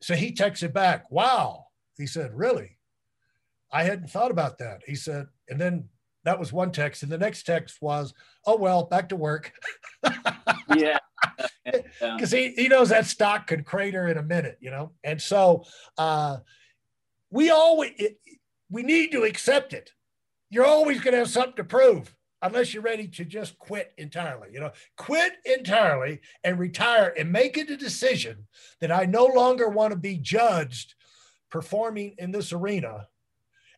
so 0.00 0.14
he 0.14 0.32
texted 0.32 0.72
back, 0.72 1.10
wow. 1.10 1.66
He 1.96 2.06
said, 2.06 2.36
really? 2.36 2.78
I 3.72 3.84
hadn't 3.84 4.10
thought 4.10 4.30
about 4.30 4.58
that. 4.58 4.82
He 4.86 4.94
said, 4.94 5.26
and 5.48 5.60
then 5.60 5.88
that 6.24 6.38
was 6.38 6.52
one 6.52 6.72
text. 6.72 7.02
And 7.02 7.12
the 7.12 7.18
next 7.18 7.44
text 7.44 7.78
was, 7.80 8.14
oh, 8.46 8.56
well, 8.56 8.84
back 8.84 9.08
to 9.10 9.16
work. 9.16 9.52
yeah. 10.74 10.98
Because 11.64 12.30
he, 12.32 12.50
he 12.50 12.68
knows 12.68 12.88
that 12.90 13.06
stock 13.06 13.46
could 13.46 13.64
crater 13.64 14.08
in 14.08 14.18
a 14.18 14.22
minute, 14.22 14.58
you 14.60 14.70
know? 14.70 14.92
And 15.04 15.20
so 15.20 15.64
uh, 15.96 16.38
we 17.30 17.50
always, 17.50 17.92
it, 17.96 18.18
we 18.70 18.82
need 18.82 19.12
to 19.12 19.22
accept 19.22 19.72
it. 19.72 19.92
You're 20.50 20.66
always 20.66 21.00
going 21.00 21.12
to 21.12 21.18
have 21.18 21.30
something 21.30 21.56
to 21.56 21.64
prove 21.64 22.14
unless 22.40 22.72
you're 22.72 22.82
ready 22.82 23.08
to 23.08 23.24
just 23.24 23.58
quit 23.58 23.92
entirely. 23.98 24.48
You 24.52 24.60
know, 24.60 24.72
quit 24.96 25.32
entirely 25.44 26.20
and 26.44 26.58
retire 26.58 27.12
and 27.18 27.32
make 27.32 27.58
it 27.58 27.70
a 27.70 27.76
decision 27.76 28.46
that 28.80 28.92
I 28.92 29.04
no 29.04 29.26
longer 29.26 29.68
want 29.68 29.92
to 29.92 29.98
be 29.98 30.16
judged 30.18 30.94
performing 31.50 32.14
in 32.18 32.30
this 32.30 32.52
arena 32.52 33.08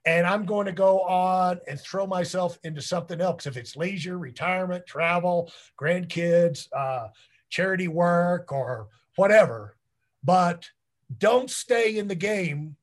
and 0.06 0.26
I'm 0.26 0.46
going 0.46 0.66
to 0.66 0.72
go 0.72 1.00
on 1.02 1.60
and 1.68 1.78
throw 1.78 2.06
myself 2.06 2.58
into 2.64 2.80
something 2.80 3.20
else. 3.20 3.46
If 3.46 3.56
it's 3.56 3.76
leisure, 3.76 4.18
retirement, 4.18 4.86
travel, 4.86 5.52
grandkids, 5.78 6.68
uh, 6.76 7.08
charity 7.50 7.88
work, 7.88 8.52
or 8.52 8.88
whatever, 9.16 9.76
but 10.24 10.70
don't 11.18 11.50
stay 11.50 11.98
in 11.98 12.08
the 12.08 12.14
game 12.14 12.76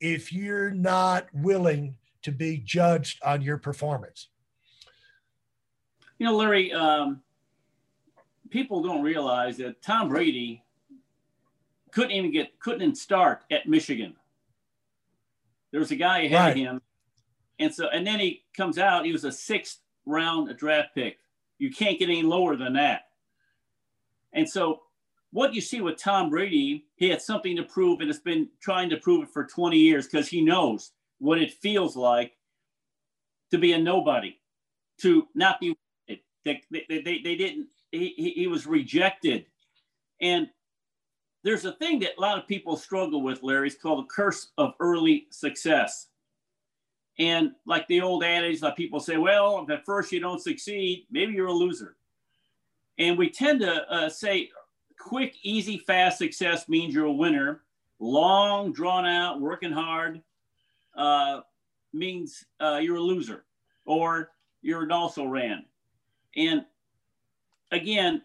if 0.00 0.32
you're 0.32 0.70
not 0.70 1.26
willing 1.32 1.96
to 2.22 2.32
be 2.32 2.58
judged 2.58 3.22
on 3.22 3.42
your 3.42 3.58
performance. 3.58 4.28
You 6.18 6.26
know, 6.26 6.36
Larry, 6.36 6.72
um, 6.72 7.20
people 8.50 8.82
don't 8.82 9.02
realize 9.02 9.56
that 9.58 9.82
Tom 9.82 10.08
Brady 10.08 10.62
couldn't 11.90 12.12
even 12.12 12.32
get 12.32 12.58
couldn't 12.60 12.96
start 12.96 13.42
at 13.50 13.68
Michigan. 13.68 14.14
There 15.70 15.80
was 15.80 15.90
a 15.90 15.96
guy 15.96 16.20
ahead 16.20 16.38
right. 16.38 16.50
of 16.50 16.56
him, 16.56 16.82
and 17.58 17.74
so 17.74 17.88
and 17.88 18.06
then 18.06 18.20
he 18.20 18.44
comes 18.56 18.78
out. 18.78 19.04
He 19.04 19.12
was 19.12 19.24
a 19.24 19.32
sixth 19.32 19.80
round 20.06 20.56
draft 20.56 20.94
pick. 20.94 21.18
You 21.58 21.70
can't 21.70 21.98
get 21.98 22.08
any 22.08 22.22
lower 22.22 22.56
than 22.56 22.74
that. 22.74 23.08
And 24.34 24.48
so, 24.48 24.80
what 25.30 25.54
you 25.54 25.60
see 25.60 25.80
with 25.80 25.98
Tom 25.98 26.30
Brady, 26.30 26.86
he 26.96 27.08
had 27.08 27.20
something 27.20 27.56
to 27.56 27.64
prove, 27.64 28.00
and 28.00 28.08
has 28.08 28.20
been 28.20 28.48
trying 28.60 28.90
to 28.90 28.98
prove 28.98 29.24
it 29.24 29.30
for 29.32 29.44
20 29.44 29.76
years 29.76 30.06
because 30.06 30.28
he 30.28 30.42
knows 30.42 30.92
what 31.18 31.40
it 31.40 31.52
feels 31.54 31.96
like 31.96 32.32
to 33.50 33.58
be 33.58 33.72
a 33.72 33.78
nobody, 33.78 34.38
to 35.00 35.26
not 35.34 35.60
be. 35.60 35.76
They, 36.44 36.60
they, 36.70 36.84
they, 36.88 37.00
they 37.00 37.36
didn't 37.36 37.68
he, 37.94 38.32
he 38.36 38.46
was 38.46 38.66
rejected. 38.66 39.46
And 40.20 40.48
there's 41.42 41.64
a 41.64 41.72
thing 41.72 42.00
that 42.00 42.12
a 42.18 42.20
lot 42.20 42.38
of 42.38 42.48
people 42.48 42.76
struggle 42.76 43.22
with, 43.22 43.42
Larry. 43.42 43.68
It's 43.68 43.80
called 43.80 44.04
the 44.04 44.12
curse 44.12 44.48
of 44.58 44.74
early 44.80 45.26
success. 45.30 46.08
And 47.18 47.52
like 47.66 47.86
the 47.86 48.00
old 48.00 48.24
adage, 48.24 48.60
that 48.60 48.76
people 48.76 48.98
say, 48.98 49.16
well, 49.16 49.62
if 49.62 49.70
at 49.70 49.84
first 49.84 50.10
you 50.10 50.20
don't 50.20 50.42
succeed, 50.42 51.06
maybe 51.10 51.32
you're 51.32 51.46
a 51.46 51.52
loser. 51.52 51.96
And 52.98 53.18
we 53.18 53.30
tend 53.30 53.60
to 53.60 53.92
uh, 53.92 54.08
say 54.08 54.50
quick, 54.98 55.34
easy, 55.42 55.78
fast 55.78 56.18
success 56.18 56.68
means 56.68 56.94
you're 56.94 57.06
a 57.06 57.12
winner. 57.12 57.62
Long, 57.98 58.72
drawn 58.72 59.06
out, 59.06 59.40
working 59.40 59.72
hard 59.72 60.20
uh, 60.96 61.40
means 61.92 62.44
uh, 62.60 62.78
you're 62.82 62.96
a 62.96 63.00
loser 63.00 63.44
or 63.84 64.30
you're 64.62 64.82
an 64.82 64.92
also 64.92 65.24
ran. 65.24 65.64
And 66.36 66.64
again, 67.70 68.22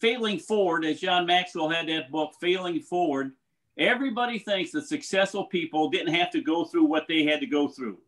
failing 0.00 0.38
forward, 0.38 0.84
as 0.84 1.00
John 1.00 1.26
Maxwell 1.26 1.68
had 1.68 1.88
that 1.88 2.10
book, 2.10 2.32
Failing 2.40 2.80
Forward, 2.80 3.32
everybody 3.76 4.38
thinks 4.38 4.70
that 4.72 4.86
successful 4.86 5.46
people 5.46 5.90
didn't 5.90 6.14
have 6.14 6.30
to 6.30 6.40
go 6.40 6.64
through 6.64 6.84
what 6.84 7.06
they 7.08 7.24
had 7.24 7.40
to 7.40 7.46
go 7.46 7.68
through. 7.68 7.98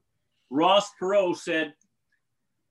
Ross 0.50 0.90
Perot 1.00 1.36
said, 1.36 1.74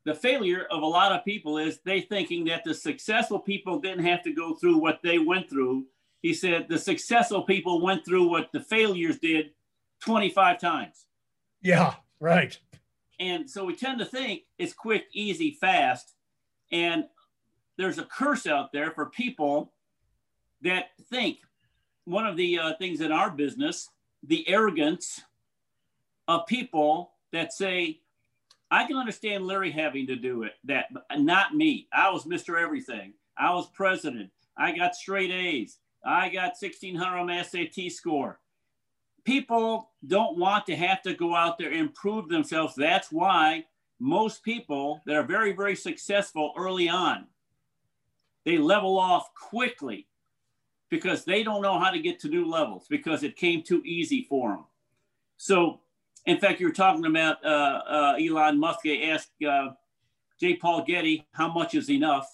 the 0.06 0.16
failure 0.16 0.66
of 0.72 0.82
a 0.82 0.88
lot 0.88 1.12
of 1.12 1.26
people 1.26 1.58
is 1.58 1.80
they 1.86 2.02
thinking 2.02 2.46
that 2.46 2.64
the 2.64 2.74
successful 2.74 3.40
people 3.40 3.80
didn't 3.80 4.06
have 4.06 4.24
to 4.24 4.34
go 4.34 4.56
through 4.56 4.78
what 4.78 5.00
they 5.04 5.20
went 5.20 5.50
through. 5.50 5.86
He 6.22 6.34
said 6.34 6.68
the 6.68 6.80
successful 6.80 7.44
people 7.44 7.82
went 7.82 8.06
through 8.06 8.30
what 8.30 8.52
the 8.52 8.62
failures 8.62 9.20
did 9.20 9.52
25 10.02 10.60
times. 10.60 11.06
Yeah, 11.62 11.96
right. 12.20 12.58
And 13.20 13.48
so 13.50 13.66
we 13.66 13.76
tend 13.76 14.00
to 14.00 14.06
think 14.06 14.44
it's 14.58 14.74
quick, 14.74 15.06
easy, 15.14 15.58
fast. 15.62 16.16
And 16.72 17.06
there's 17.78 18.00
a 18.00 18.04
curse 18.04 18.48
out 18.48 18.72
there 18.72 18.92
for 18.92 19.08
people 19.08 19.74
that 20.62 20.90
think 21.10 21.38
one 22.06 22.26
of 22.26 22.38
the 22.38 22.58
uh, 22.58 22.74
things 22.78 23.02
in 23.02 23.12
our 23.12 23.30
business, 23.30 23.90
the 24.24 24.48
arrogance 24.50 25.22
of 26.28 26.48
people 26.48 27.12
that 27.32 27.54
say, 27.54 28.00
I 28.72 28.86
can 28.86 28.96
understand 28.96 29.46
Larry 29.46 29.70
having 29.70 30.08
to 30.08 30.16
do 30.16 30.44
it, 30.44 30.54
that 30.64 30.86
not 31.18 31.54
me. 31.54 31.90
I 31.94 32.10
was 32.10 32.24
Mr. 32.24 32.60
Everything. 32.60 33.14
I 33.38 33.54
was 33.54 33.70
president. 33.70 34.32
I 34.58 34.76
got 34.76 34.96
straight 34.96 35.30
A's. 35.30 35.78
I 36.06 36.30
got 36.30 36.56
1600 36.60 37.06
on 37.06 37.28
my 37.28 37.42
SAT 37.44 37.92
score. 37.92 38.40
People 39.26 39.92
don't 40.08 40.38
want 40.38 40.66
to 40.68 40.76
have 40.76 41.02
to 41.04 41.14
go 41.14 41.36
out 41.36 41.58
there 41.58 41.72
and 41.72 41.94
prove 41.94 42.30
themselves. 42.30 42.74
That's 42.76 43.12
why 43.12 43.66
most 44.00 44.42
people 44.42 45.02
that 45.06 45.16
are 45.16 45.24
very, 45.24 45.52
very 45.52 45.76
successful 45.76 46.54
early 46.58 46.90
on, 46.90 47.28
they 48.46 48.58
level 48.58 48.98
off 48.98 49.34
quickly 49.36 50.08
because 50.90 51.24
they 51.24 51.44
don't 51.44 51.62
know 51.62 51.78
how 51.78 51.92
to 51.92 52.00
get 52.00 52.20
to 52.22 52.30
new 52.30 52.50
levels 52.50 52.86
because 52.90 53.24
it 53.24 53.36
came 53.36 53.62
too 53.62 53.82
easy 53.86 54.26
for 54.28 54.50
them. 54.50 54.66
So, 55.38 55.82
in 56.26 56.40
fact, 56.40 56.60
you 56.60 56.68
were 56.68 56.74
talking 56.74 57.06
about 57.06 57.44
uh, 57.44 57.82
uh, 57.88 58.16
Elon 58.20 58.60
Musk 58.60 58.86
asked 58.86 59.32
uh, 59.48 59.70
J. 60.40 60.56
Paul 60.56 60.84
Getty, 60.84 61.28
how 61.34 61.52
much 61.52 61.76
is 61.76 61.90
enough? 61.90 62.28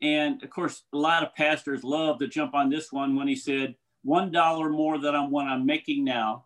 And 0.00 0.42
of 0.42 0.50
course, 0.50 0.84
a 0.92 0.96
lot 0.96 1.22
of 1.22 1.34
pastors 1.34 1.82
love 1.82 2.18
to 2.20 2.28
jump 2.28 2.54
on 2.54 2.70
this 2.70 2.92
one 2.92 3.16
when 3.16 3.28
he 3.28 3.36
said, 3.36 3.74
$1 4.06 4.70
more 4.70 4.98
than 4.98 5.14
I'm, 5.14 5.30
what 5.30 5.46
I'm 5.46 5.66
making 5.66 6.04
now 6.04 6.44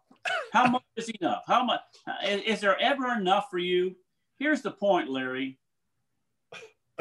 how 0.53 0.67
much 0.67 0.83
is 0.97 1.11
enough? 1.21 1.43
How 1.47 1.65
much 1.65 1.81
is 2.25 2.61
there 2.61 2.81
ever 2.81 3.13
enough 3.15 3.47
for 3.51 3.59
you? 3.59 3.97
Here's 4.39 4.63
the 4.63 4.71
point, 4.71 5.09
Larry. 5.09 5.59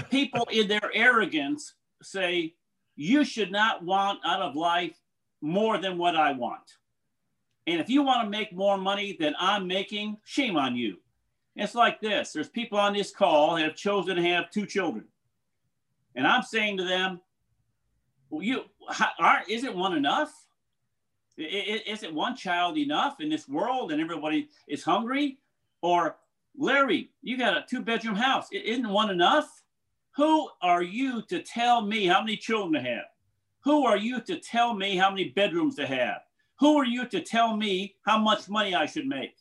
People 0.09 0.47
in 0.51 0.67
their 0.67 0.91
arrogance 0.93 1.73
say, 2.01 2.55
you 2.95 3.23
should 3.23 3.51
not 3.51 3.83
want 3.83 4.19
out 4.25 4.41
of 4.41 4.55
life 4.55 4.97
more 5.41 5.77
than 5.77 5.97
what 5.97 6.15
I 6.15 6.33
want. 6.33 6.61
And 7.67 7.79
if 7.79 7.89
you 7.89 8.01
want 8.03 8.23
to 8.23 8.29
make 8.29 8.53
more 8.53 8.77
money 8.77 9.15
than 9.19 9.35
I'm 9.39 9.67
making, 9.67 10.17
shame 10.23 10.57
on 10.57 10.75
you. 10.75 10.97
It's 11.55 11.75
like 11.75 11.99
this 11.99 12.31
there's 12.31 12.49
people 12.49 12.79
on 12.79 12.93
this 12.93 13.11
call 13.11 13.55
that 13.55 13.63
have 13.63 13.75
chosen 13.75 14.15
to 14.15 14.23
have 14.23 14.49
two 14.49 14.65
children. 14.65 15.05
And 16.15 16.27
I'm 16.27 16.43
saying 16.43 16.77
to 16.77 16.83
them, 16.83 17.21
well, 18.29 18.41
you 18.41 18.63
aren't, 19.19 19.49
isn't 19.49 19.75
one 19.75 19.95
enough? 19.95 20.33
Isn't 21.37 22.13
one 22.13 22.35
child 22.35 22.77
enough 22.77 23.19
in 23.19 23.29
this 23.29 23.47
world 23.47 23.91
and 23.91 24.01
everybody 24.01 24.49
is 24.67 24.83
hungry? 24.83 25.39
Or, 25.81 26.17
Larry, 26.57 27.11
you 27.21 27.37
got 27.37 27.57
a 27.57 27.65
two 27.67 27.81
bedroom 27.81 28.15
house. 28.15 28.47
Isn't 28.51 28.87
one 28.87 29.09
enough? 29.09 29.63
Who 30.17 30.49
are 30.61 30.83
you 30.83 31.21
to 31.23 31.41
tell 31.41 31.81
me 31.81 32.05
how 32.05 32.21
many 32.21 32.37
children 32.37 32.73
to 32.73 32.89
have? 32.89 33.05
Who 33.63 33.85
are 33.85 33.97
you 33.97 34.19
to 34.21 34.39
tell 34.39 34.73
me 34.73 34.97
how 34.97 35.09
many 35.09 35.29
bedrooms 35.29 35.75
to 35.75 35.87
have? 35.87 36.21
Who 36.61 36.77
are 36.77 36.85
you 36.85 37.07
to 37.07 37.21
tell 37.21 37.57
me 37.57 37.95
how 38.05 38.19
much 38.19 38.47
money 38.47 38.75
I 38.75 38.85
should 38.85 39.07
make? 39.07 39.35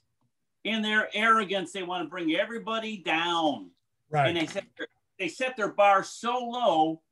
In 0.64 0.80
their 0.80 1.10
arrogance, 1.14 1.70
they 1.70 1.82
want 1.82 2.02
to 2.02 2.08
bring 2.08 2.34
everybody 2.34 2.96
down. 2.96 3.70
Right. 4.10 4.28
And 4.28 4.36
they 4.38 4.46
set 4.46 4.64
their, 4.78 4.86
they 5.18 5.28
set 5.28 5.54
their 5.54 5.68
bar 5.68 6.02
so 6.02 6.38
low 6.38 7.02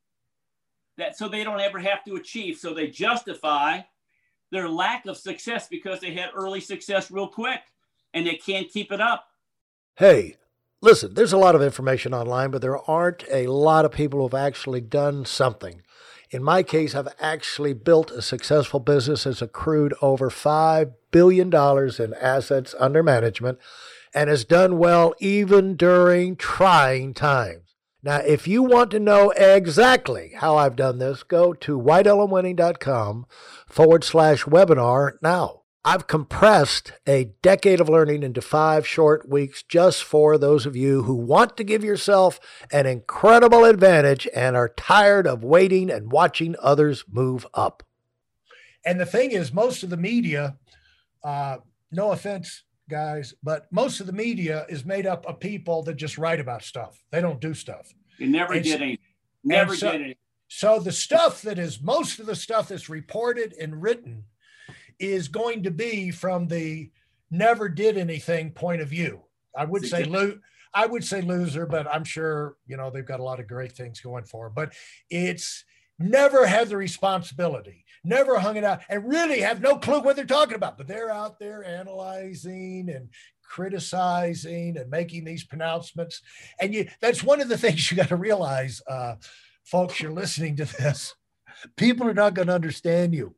that 0.97 1.19
so 1.19 1.29
they 1.29 1.45
don't 1.45 1.61
ever 1.61 1.79
have 1.79 2.05
to 2.07 2.17
achieve. 2.17 2.57
So 2.57 2.73
they 2.73 2.87
justify 2.87 3.81
their 4.51 4.67
lack 4.67 5.05
of 5.05 5.19
success 5.19 5.69
because 5.69 6.01
they 6.01 6.15
had 6.15 6.31
early 6.35 6.63
success 6.63 7.11
real 7.11 7.29
quick 7.29 7.61
and 8.15 8.27
they 8.27 8.37
can't 8.37 8.71
keep 8.71 8.91
it 8.91 9.03
up. 9.03 9.29
Hey, 9.97 10.37
listen, 10.81 11.13
there's 11.13 11.35
a 11.35 11.39
lot 11.39 11.55
of 11.55 11.61
information 11.61 12.15
online, 12.15 12.51
but 12.51 12.63
there 12.63 12.79
aren't 12.91 13.25
a 13.31 13.47
lot 13.49 13.85
of 13.85 13.93
people 13.93 14.23
who've 14.23 14.33
actually 14.33 14.81
done 14.81 15.27
something. 15.27 15.83
In 16.31 16.43
my 16.43 16.63
case, 16.63 16.95
I've 16.95 17.15
actually 17.21 17.73
built 17.73 18.11
a 18.11 18.21
successful 18.21 18.81
business 18.81 19.25
that's 19.25 19.41
accrued 19.41 19.95
over 20.03 20.29
$5 20.29 20.93
billion 21.11 21.55
in 21.55 22.15
assets 22.15 22.75
under 22.79 23.03
management 23.03 23.59
and 24.13 24.29
has 24.29 24.45
done 24.45 24.79
well 24.79 25.15
even 25.21 25.75
during 25.75 26.37
trying 26.37 27.15
times. 27.15 27.77
Now, 28.03 28.19
if 28.19 28.47
you 28.47 28.63
want 28.63 28.91
to 28.93 29.01
know 29.01 29.31
exactly 29.31 30.33
how 30.37 30.57
I've 30.57 30.77
done 30.77 30.99
this, 30.99 31.23
go 31.23 31.53
to 31.55 31.79
weidelonwinning.com 31.79 33.27
forward 33.67 34.05
slash 34.05 34.45
webinar 34.45 35.13
now. 35.23 35.58
I've 35.85 36.07
compressed 36.07 36.93
a 37.07 37.33
decade 37.41 37.81
of 37.81 37.89
learning 37.89 38.23
into 38.23 38.43
five 38.43 38.87
short 38.87 39.29
weeks 39.29 39.63
just 39.63 40.03
for 40.03 40.37
those 40.37 40.67
of 40.67 40.75
you 40.75 41.05
who 41.05 41.15
want 41.15 41.57
to 41.57 41.65
give 41.65 41.85
yourself 41.85 42.41
an 42.73 42.87
incredible 42.87 43.65
advantage 43.65 44.29
and 44.35 44.57
are 44.57 44.69
tired 44.69 45.27
of 45.27 45.45
waiting 45.45 45.91
and 45.91 46.11
watching 46.13 46.57
others 46.61 47.05
move 47.09 47.47
up. 47.55 47.85
And 48.85 49.01
the 49.01 49.07
thing 49.07 49.31
is, 49.31 49.53
most 49.53 49.83
of 49.83 49.91
the 49.91 49.97
media, 49.97 50.57
uh, 51.23 51.59
no 51.93 52.11
offense, 52.11 52.65
guys, 52.89 53.35
but 53.43 53.67
most 53.71 54.01
of 54.01 54.07
the 54.07 54.13
media 54.13 54.67
is 54.69 54.85
made 54.85 55.07
up 55.07 55.27
of 55.27 55.41
people 55.41 55.83
that 55.85 55.95
just 55.95 56.19
write 56.19 56.41
about 56.41 56.63
stuff. 56.63 57.03
They 57.11 57.21
don't 57.21 57.41
do 57.41 57.55
stuff. 57.55 57.93
They 58.19 58.27
never 58.27 58.55
and 58.55 58.65
did 58.65 58.83
anything. 58.83 58.99
Never 59.45 59.77
so, 59.77 59.93
did 59.93 60.01
anything. 60.01 60.17
So 60.49 60.81
the 60.81 60.93
stuff 60.93 61.43
that 61.43 61.59
is 61.59 61.81
most 61.81 62.19
of 62.19 62.27
the 62.27 62.35
stuff 62.35 62.69
that's 62.69 62.89
reported 62.89 63.55
and 63.61 63.83
written 63.83 64.25
is 64.99 65.29
going 65.29 65.63
to 65.65 65.71
be 65.71 66.11
from 66.11 66.47
the 66.47 66.91
never 67.31 67.69
did 67.69 67.97
anything 67.97 68.53
point 68.53 68.81
of 68.81 68.89
view. 68.89 69.23
I 69.57 69.65
would 69.65 69.87
say 69.87 70.05
lo- 70.05 70.39
I 70.75 70.87
would 70.87 71.05
say 71.05 71.21
loser, 71.21 71.67
but 71.67 71.87
I'm 71.93 72.05
sure 72.05 72.57
you 72.67 72.77
know 72.77 72.91
they've 72.91 73.05
got 73.05 73.21
a 73.21 73.25
lot 73.25 73.41
of 73.41 73.49
great 73.49 73.73
things 73.73 74.01
going 74.01 74.25
for 74.25 74.47
them. 74.47 74.53
But 74.55 74.73
it's 75.11 75.65
never 75.99 76.47
had 76.47 76.69
the 76.69 76.77
responsibility, 76.77 77.85
never 78.05 78.39
hung 78.39 78.57
it 78.57 78.65
out, 78.65 78.81
and 78.89 79.09
really 79.09 79.41
have 79.41 79.61
no 79.61 79.77
clue 79.77 80.01
what 80.01 80.17
they're 80.17 80.25
talking 80.25 80.55
about. 80.55 80.79
But 80.79 80.87
they're 80.87 81.11
out 81.11 81.39
there 81.39 81.65
analyzing 81.65 82.91
and 82.91 83.09
criticizing 83.43 84.77
and 84.77 84.91
making 84.91 85.25
these 85.25 85.45
pronouncements. 85.45 86.23
And 86.61 86.75
you 86.75 86.89
that's 87.01 87.23
one 87.23 87.41
of 87.41 87.49
the 87.49 87.59
things 87.59 87.91
you 87.91 87.97
got 87.97 88.09
to 88.09 88.17
realize, 88.17 88.81
uh, 88.87 89.17
folks, 89.65 90.01
you're 90.01 90.13
listening 90.13 90.57
to 90.57 90.65
this. 90.65 91.15
People 91.77 92.07
are 92.07 92.15
not 92.15 92.35
going 92.35 92.49
to 92.49 92.55
understand 92.55 93.15
you. 93.15 93.35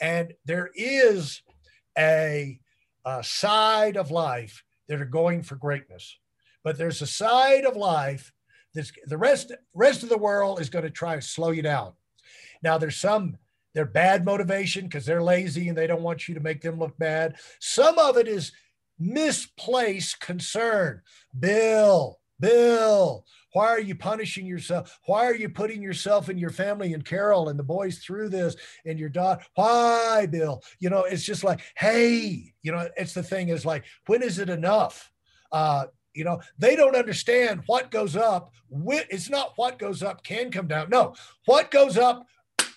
And 0.00 0.34
there 0.44 0.70
is 0.74 1.42
a, 1.96 2.60
a 3.04 3.22
side 3.24 3.96
of 3.96 4.10
life 4.10 4.64
that 4.88 5.00
are 5.00 5.06
going 5.06 5.42
for 5.42 5.56
greatness, 5.56 6.18
but 6.64 6.78
there's 6.78 7.02
a 7.02 7.06
side 7.06 7.64
of 7.64 7.76
life 7.76 8.32
that's 8.74 8.92
the 9.06 9.18
rest 9.18 9.52
rest 9.74 10.02
of 10.02 10.08
the 10.08 10.18
world 10.18 10.60
is 10.60 10.70
going 10.70 10.84
to 10.84 10.90
try 10.90 11.14
to 11.14 11.22
slow 11.22 11.50
you 11.50 11.62
down. 11.62 11.92
Now 12.62 12.78
there's 12.78 12.96
some 12.96 13.36
they're 13.74 13.84
bad 13.84 14.24
motivation 14.24 14.84
because 14.84 15.04
they're 15.06 15.22
lazy 15.22 15.68
and 15.68 15.76
they 15.76 15.86
don't 15.86 16.02
want 16.02 16.28
you 16.28 16.34
to 16.34 16.40
make 16.40 16.62
them 16.62 16.78
look 16.78 16.96
bad. 16.98 17.36
Some 17.60 17.98
of 17.98 18.16
it 18.16 18.26
is 18.26 18.52
misplaced 18.98 20.20
concern. 20.20 21.02
Bill, 21.38 22.18
Bill, 22.40 23.24
why 23.52 23.68
are 23.68 23.80
you 23.80 23.94
punishing 23.94 24.46
yourself? 24.46 24.98
Why 25.06 25.24
are 25.24 25.34
you 25.34 25.48
putting 25.48 25.82
yourself 25.82 26.28
and 26.28 26.38
your 26.38 26.50
family 26.50 26.92
and 26.92 27.04
Carol 27.04 27.48
and 27.48 27.58
the 27.58 27.64
boys 27.64 27.98
through 27.98 28.28
this 28.28 28.56
and 28.84 28.98
your 28.98 29.08
daughter? 29.08 29.42
Why, 29.54 30.26
Bill? 30.26 30.62
You 30.78 30.90
know, 30.90 31.04
it's 31.04 31.24
just 31.24 31.44
like, 31.44 31.60
hey, 31.76 32.54
you 32.62 32.72
know, 32.72 32.88
it's 32.96 33.14
the 33.14 33.22
thing 33.22 33.48
is 33.48 33.66
like, 33.66 33.84
when 34.06 34.22
is 34.22 34.38
it 34.38 34.48
enough? 34.48 35.10
Uh, 35.50 35.86
you 36.14 36.24
know, 36.24 36.40
they 36.58 36.76
don't 36.76 36.96
understand 36.96 37.62
what 37.66 37.90
goes 37.90 38.16
up. 38.16 38.52
It's 38.70 39.30
not 39.30 39.52
what 39.56 39.78
goes 39.78 40.02
up 40.02 40.22
can 40.22 40.50
come 40.50 40.66
down. 40.66 40.90
No, 40.90 41.14
what 41.46 41.70
goes 41.70 41.96
up 41.96 42.26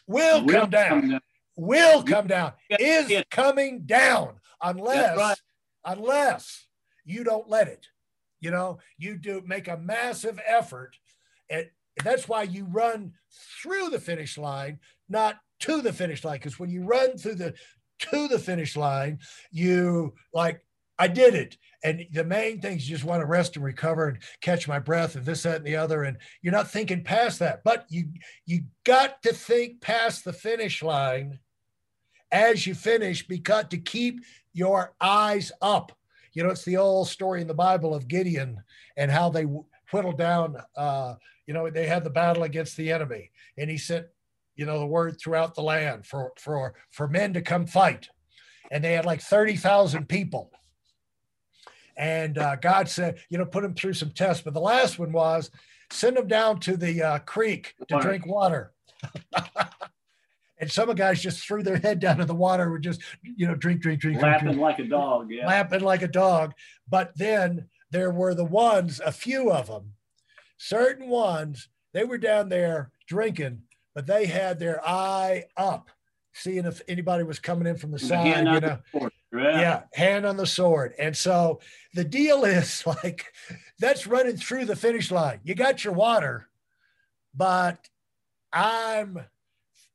will, 0.07 0.45
will 0.45 0.61
come, 0.61 0.69
down. 0.69 0.89
come 0.89 1.09
down. 1.09 1.21
Will 1.57 2.03
come 2.03 2.27
down. 2.27 2.53
Is 2.69 3.23
coming 3.29 3.81
down 3.81 4.35
unless 4.61 5.17
right. 5.17 5.37
unless 5.85 6.67
you 7.03 7.23
don't 7.23 7.49
let 7.49 7.67
it. 7.67 7.87
You 8.41 8.51
know, 8.51 8.79
you 8.97 9.17
do 9.17 9.41
make 9.45 9.67
a 9.67 9.77
massive 9.77 10.39
effort. 10.45 10.97
And 11.49 11.67
that's 12.03 12.27
why 12.27 12.43
you 12.43 12.65
run 12.65 13.13
through 13.61 13.89
the 13.89 13.99
finish 13.99 14.37
line, 14.37 14.79
not 15.07 15.37
to 15.61 15.81
the 15.81 15.93
finish 15.93 16.25
line. 16.25 16.37
Because 16.39 16.59
when 16.59 16.69
you 16.69 16.83
run 16.83 17.17
through 17.17 17.35
the 17.35 17.53
to 18.11 18.27
the 18.27 18.39
finish 18.39 18.75
line, 18.75 19.19
you 19.51 20.13
like, 20.33 20.65
I 20.97 21.07
did 21.07 21.35
it. 21.35 21.57
And 21.83 22.05
the 22.11 22.23
main 22.23 22.61
thing 22.61 22.77
is 22.77 22.89
you 22.89 22.95
just 22.95 23.07
want 23.07 23.21
to 23.21 23.25
rest 23.25 23.55
and 23.55 23.65
recover 23.65 24.07
and 24.07 24.19
catch 24.41 24.67
my 24.67 24.79
breath 24.79 25.15
and 25.15 25.25
this, 25.25 25.43
that, 25.43 25.57
and 25.57 25.65
the 25.65 25.75
other. 25.75 26.03
And 26.03 26.17
you're 26.41 26.53
not 26.53 26.69
thinking 26.69 27.03
past 27.03 27.39
that. 27.39 27.63
But 27.63 27.85
you 27.89 28.09
you 28.45 28.61
got 28.85 29.21
to 29.23 29.33
think 29.33 29.81
past 29.81 30.23
the 30.23 30.33
finish 30.33 30.83
line 30.83 31.39
as 32.31 32.65
you 32.65 32.75
finish 32.75 33.27
because 33.27 33.65
to 33.69 33.77
keep 33.77 34.21
your 34.53 34.93
eyes 35.01 35.51
up 35.61 35.91
you 36.33 36.43
know, 36.43 36.49
it's 36.49 36.65
the 36.65 36.77
old 36.77 37.07
story 37.07 37.41
in 37.41 37.47
the 37.47 37.53
Bible 37.53 37.93
of 37.93 38.07
Gideon 38.07 38.61
and 38.97 39.11
how 39.11 39.29
they 39.29 39.43
whittled 39.91 40.17
down, 40.17 40.57
uh, 40.75 41.15
you 41.45 41.53
know, 41.53 41.69
they 41.69 41.87
had 41.87 42.03
the 42.03 42.09
battle 42.09 42.43
against 42.43 42.77
the 42.77 42.91
enemy 42.91 43.31
and 43.57 43.69
he 43.69 43.77
sent, 43.77 44.05
you 44.55 44.65
know, 44.65 44.79
the 44.79 44.85
word 44.85 45.19
throughout 45.19 45.55
the 45.55 45.61
land 45.61 46.05
for, 46.05 46.31
for, 46.37 46.73
for 46.91 47.07
men 47.07 47.33
to 47.33 47.41
come 47.41 47.65
fight. 47.65 48.09
And 48.71 48.83
they 48.83 48.93
had 48.93 49.05
like 49.05 49.21
30,000 49.21 50.07
people. 50.07 50.51
And 51.97 52.37
uh, 52.37 52.55
God 52.55 52.87
said, 52.87 53.19
you 53.29 53.37
know, 53.37 53.45
put 53.45 53.63
them 53.63 53.73
through 53.73 53.93
some 53.93 54.11
tests. 54.11 54.43
But 54.43 54.53
the 54.53 54.61
last 54.61 54.97
one 54.97 55.11
was 55.11 55.51
send 55.91 56.15
them 56.15 56.27
down 56.27 56.59
to 56.61 56.77
the 56.77 57.03
uh, 57.03 57.19
creek 57.19 57.75
to 57.89 57.95
water. 57.95 58.07
drink 58.07 58.25
water. 58.25 58.71
and 60.61 60.71
some 60.71 60.89
of 60.89 60.95
guys 60.95 61.21
just 61.21 61.45
threw 61.45 61.63
their 61.63 61.77
head 61.77 61.99
down 61.99 62.21
in 62.21 62.27
the 62.27 62.35
water 62.35 62.71
would 62.71 62.83
just 62.83 63.01
you 63.23 63.47
know 63.47 63.55
drink 63.55 63.81
drink 63.81 63.99
drink 63.99 64.21
lapping 64.21 64.45
drink, 64.45 64.61
like 64.61 64.79
a 64.79 64.83
dog 64.83 65.29
yeah. 65.29 65.47
Lapping 65.47 65.81
like 65.81 66.03
a 66.03 66.07
dog. 66.07 66.53
But 66.87 67.17
then 67.17 67.67
there 67.89 68.11
were 68.11 68.33
the 68.33 68.45
ones 68.45 69.01
a 69.03 69.11
few 69.11 69.51
of 69.51 69.67
them 69.67 69.93
certain 70.57 71.09
ones 71.09 71.67
they 71.93 72.03
were 72.03 72.19
down 72.19 72.47
there 72.47 72.91
drinking 73.07 73.63
but 73.95 74.05
they 74.05 74.27
had 74.27 74.59
their 74.59 74.79
eye 74.87 75.43
up 75.57 75.89
seeing 76.33 76.65
if 76.65 76.81
anybody 76.87 77.23
was 77.23 77.39
coming 77.39 77.67
in 77.67 77.75
from 77.75 77.91
the 77.91 77.99
side 77.99 78.45
you 78.45 78.59
know? 78.59 78.79
yeah. 78.93 79.09
yeah 79.33 79.81
hand 79.93 80.25
on 80.25 80.37
the 80.37 80.45
sword. 80.45 80.93
And 80.97 81.17
so 81.17 81.59
the 81.93 82.05
deal 82.05 82.45
is 82.45 82.85
like 83.03 83.25
that's 83.79 84.07
running 84.07 84.37
through 84.37 84.65
the 84.65 84.75
finish 84.75 85.11
line. 85.11 85.39
You 85.43 85.55
got 85.55 85.83
your 85.83 85.93
water 85.93 86.47
but 87.35 87.87
i'm 88.53 89.19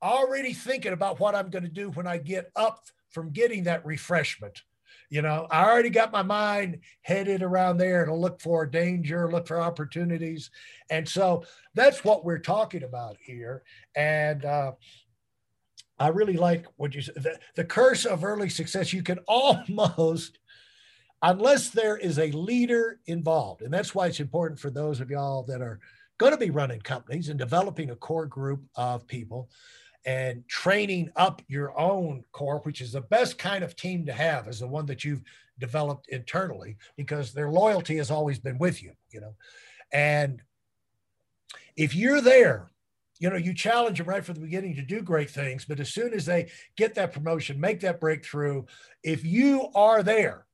already 0.02 0.52
thinking 0.52 0.92
about 0.92 1.20
what 1.20 1.34
I'm 1.34 1.50
going 1.50 1.64
to 1.64 1.70
do 1.70 1.90
when 1.90 2.06
I 2.06 2.18
get 2.18 2.50
up 2.56 2.86
from 3.10 3.30
getting 3.30 3.64
that 3.64 3.84
refreshment. 3.86 4.62
You 5.08 5.22
know, 5.22 5.46
I 5.50 5.64
already 5.64 5.90
got 5.90 6.12
my 6.12 6.22
mind 6.22 6.80
headed 7.02 7.42
around 7.42 7.78
there 7.78 8.04
to 8.04 8.14
look 8.14 8.40
for 8.40 8.66
danger, 8.66 9.30
look 9.30 9.46
for 9.46 9.60
opportunities. 9.60 10.50
And 10.90 11.08
so 11.08 11.44
that's 11.74 12.04
what 12.04 12.24
we're 12.24 12.38
talking 12.38 12.82
about 12.82 13.16
here. 13.20 13.62
And 13.94 14.44
uh, 14.44 14.72
I 15.98 16.08
really 16.08 16.36
like 16.36 16.66
what 16.76 16.94
you 16.94 17.02
said. 17.02 17.14
The, 17.16 17.38
the 17.54 17.64
curse 17.64 18.04
of 18.04 18.24
early 18.24 18.48
success, 18.48 18.92
you 18.92 19.02
can 19.02 19.18
almost, 19.28 20.38
unless 21.22 21.70
there 21.70 21.96
is 21.96 22.18
a 22.18 22.32
leader 22.32 23.00
involved, 23.06 23.62
and 23.62 23.72
that's 23.72 23.94
why 23.94 24.08
it's 24.08 24.20
important 24.20 24.60
for 24.60 24.70
those 24.70 25.00
of 25.00 25.10
y'all 25.10 25.44
that 25.44 25.62
are 25.62 25.78
going 26.18 26.32
to 26.32 26.38
be 26.38 26.50
running 26.50 26.80
companies 26.80 27.28
and 27.28 27.38
developing 27.38 27.90
a 27.90 27.96
core 27.96 28.26
group 28.26 28.62
of 28.74 29.06
people 29.06 29.48
and 30.06 30.46
training 30.48 31.10
up 31.16 31.42
your 31.48 31.78
own 31.78 32.22
core, 32.30 32.60
which 32.62 32.80
is 32.80 32.92
the 32.92 33.00
best 33.02 33.38
kind 33.38 33.64
of 33.64 33.74
team 33.74 34.06
to 34.06 34.12
have, 34.12 34.46
is 34.46 34.60
the 34.60 34.66
one 34.66 34.86
that 34.86 35.04
you've 35.04 35.22
developed 35.58 36.08
internally 36.08 36.76
because 36.96 37.32
their 37.32 37.50
loyalty 37.50 37.96
has 37.96 38.10
always 38.10 38.38
been 38.38 38.56
with 38.56 38.82
you, 38.82 38.92
you 39.10 39.20
know. 39.20 39.34
And 39.92 40.42
if 41.76 41.94
you're 41.94 42.20
there, 42.20 42.70
you 43.18 43.30
know, 43.30 43.36
you 43.36 43.52
challenge 43.52 43.98
them 43.98 44.06
right 44.06 44.24
from 44.24 44.34
the 44.36 44.42
beginning 44.42 44.76
to 44.76 44.82
do 44.82 45.02
great 45.02 45.30
things, 45.30 45.64
but 45.64 45.80
as 45.80 45.92
soon 45.92 46.12
as 46.14 46.24
they 46.24 46.50
get 46.76 46.94
that 46.94 47.12
promotion, 47.12 47.60
make 47.60 47.80
that 47.80 48.00
breakthrough, 48.00 48.64
if 49.02 49.24
you 49.24 49.70
are 49.74 50.02
there 50.02 50.46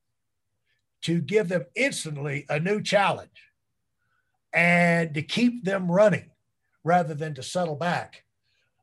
to 1.03 1.21
give 1.21 1.49
them 1.49 1.65
instantly 1.75 2.47
a 2.49 2.59
new 2.59 2.81
challenge 2.81 3.51
and 4.55 5.12
to 5.15 5.23
keep 5.23 5.65
them 5.65 5.91
running 5.91 6.31
rather 6.85 7.15
than 7.15 7.35
to 7.35 7.43
settle 7.43 7.77
back, 7.77 8.25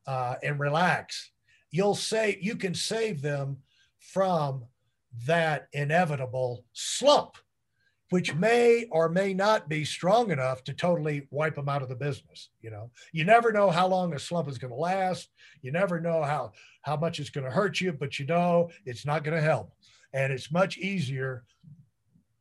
uh, 0.08 0.36
and 0.44 0.60
relax, 0.60 1.32
you'll 1.72 1.96
save 1.96 2.42
you 2.42 2.56
can 2.56 2.74
save 2.74 3.22
them 3.22 3.58
from 4.00 4.66
that 5.26 5.68
inevitable 5.74 6.64
slump, 6.74 7.38
which 8.10 8.34
may 8.36 8.86
or 8.92 9.10
may 9.10 9.34
not 9.34 9.70
be 9.70 9.84
strong 9.84 10.32
enough 10.32 10.64
to 10.64 10.74
totally 10.74 11.28
wipe 11.32 11.56
them 11.56 11.70
out 11.70 11.82
of 11.82 11.90
the 11.90 11.96
business. 11.96 12.50
You 12.62 12.72
know, 12.72 12.92
you 13.12 13.24
never 13.24 13.52
know 13.52 13.70
how 13.70 13.88
long 13.88 14.14
a 14.14 14.20
slump 14.20 14.50
is 14.50 14.58
going 14.58 14.74
to 14.74 14.80
last. 14.80 15.30
You 15.62 15.72
never 15.72 16.00
know 16.00 16.24
how 16.24 16.54
how 16.82 16.96
much 16.96 17.20
it's 17.20 17.30
going 17.30 17.46
to 17.46 17.52
hurt 17.52 17.82
you, 17.82 17.94
but 17.94 18.20
you 18.20 18.26
know 18.26 18.70
it's 18.86 19.06
not 19.06 19.24
going 19.24 19.36
to 19.36 19.44
help. 19.44 19.72
And 20.14 20.34
it's 20.34 20.52
much 20.52 20.78
easier 20.78 21.44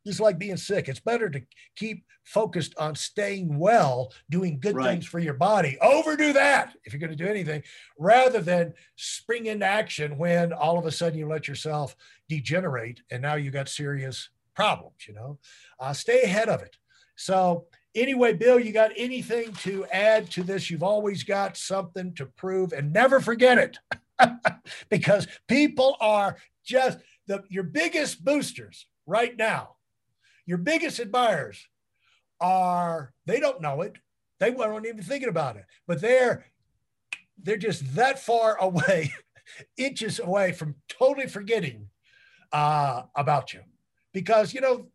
just 0.08 0.20
like 0.20 0.38
being 0.38 0.56
sick. 0.56 0.88
It's 0.88 1.00
better 1.00 1.28
to 1.30 1.42
keep 1.76 2.04
focused 2.24 2.74
on 2.78 2.94
staying 2.94 3.58
well, 3.58 4.12
doing 4.28 4.58
good 4.58 4.74
right. 4.74 4.90
things 4.90 5.06
for 5.06 5.18
your 5.18 5.34
body. 5.34 5.78
Overdo 5.80 6.32
that 6.34 6.74
if 6.84 6.92
you're 6.92 7.00
going 7.00 7.16
to 7.16 7.16
do 7.16 7.28
anything, 7.28 7.62
rather 7.98 8.40
than 8.40 8.74
spring 8.96 9.46
into 9.46 9.64
action 9.64 10.18
when 10.18 10.52
all 10.52 10.78
of 10.78 10.86
a 10.86 10.90
sudden 10.90 11.18
you 11.18 11.26
let 11.26 11.48
yourself 11.48 11.96
degenerate 12.28 13.00
and 13.10 13.22
now 13.22 13.34
you 13.34 13.50
got 13.50 13.68
serious 13.68 14.28
problems. 14.54 15.06
You 15.06 15.14
know, 15.14 15.38
uh, 15.80 15.92
stay 15.92 16.22
ahead 16.22 16.48
of 16.48 16.62
it. 16.62 16.76
So 17.16 17.66
anyway, 17.94 18.34
Bill, 18.34 18.58
you 18.60 18.72
got 18.72 18.92
anything 18.96 19.52
to 19.60 19.86
add 19.86 20.30
to 20.32 20.42
this? 20.42 20.70
You've 20.70 20.82
always 20.82 21.22
got 21.22 21.56
something 21.56 22.14
to 22.14 22.26
prove, 22.26 22.72
and 22.72 22.92
never 22.92 23.20
forget 23.20 23.58
it, 23.58 23.78
because 24.90 25.26
people 25.48 25.96
are 26.00 26.36
just 26.64 26.98
the 27.26 27.42
your 27.48 27.64
biggest 27.64 28.24
boosters 28.24 28.86
right 29.06 29.36
now 29.36 29.76
your 30.48 30.58
biggest 30.58 30.98
admirers 30.98 31.68
are 32.40 33.12
they 33.26 33.38
don't 33.38 33.60
know 33.60 33.82
it. 33.82 33.96
They 34.40 34.50
weren't 34.50 34.86
even 34.86 35.02
thinking 35.02 35.28
about 35.28 35.56
it 35.56 35.64
but 35.88 36.00
they're 36.00 36.44
they're 37.42 37.56
just 37.56 37.94
that 37.96 38.20
far 38.20 38.56
away 38.60 39.12
inches 39.76 40.20
away 40.20 40.52
from 40.52 40.76
totally 40.88 41.26
forgetting 41.26 41.88
uh, 42.52 43.02
about 43.16 43.52
you. 43.52 43.60
Because 44.12 44.54
you 44.54 44.60
know 44.60 44.86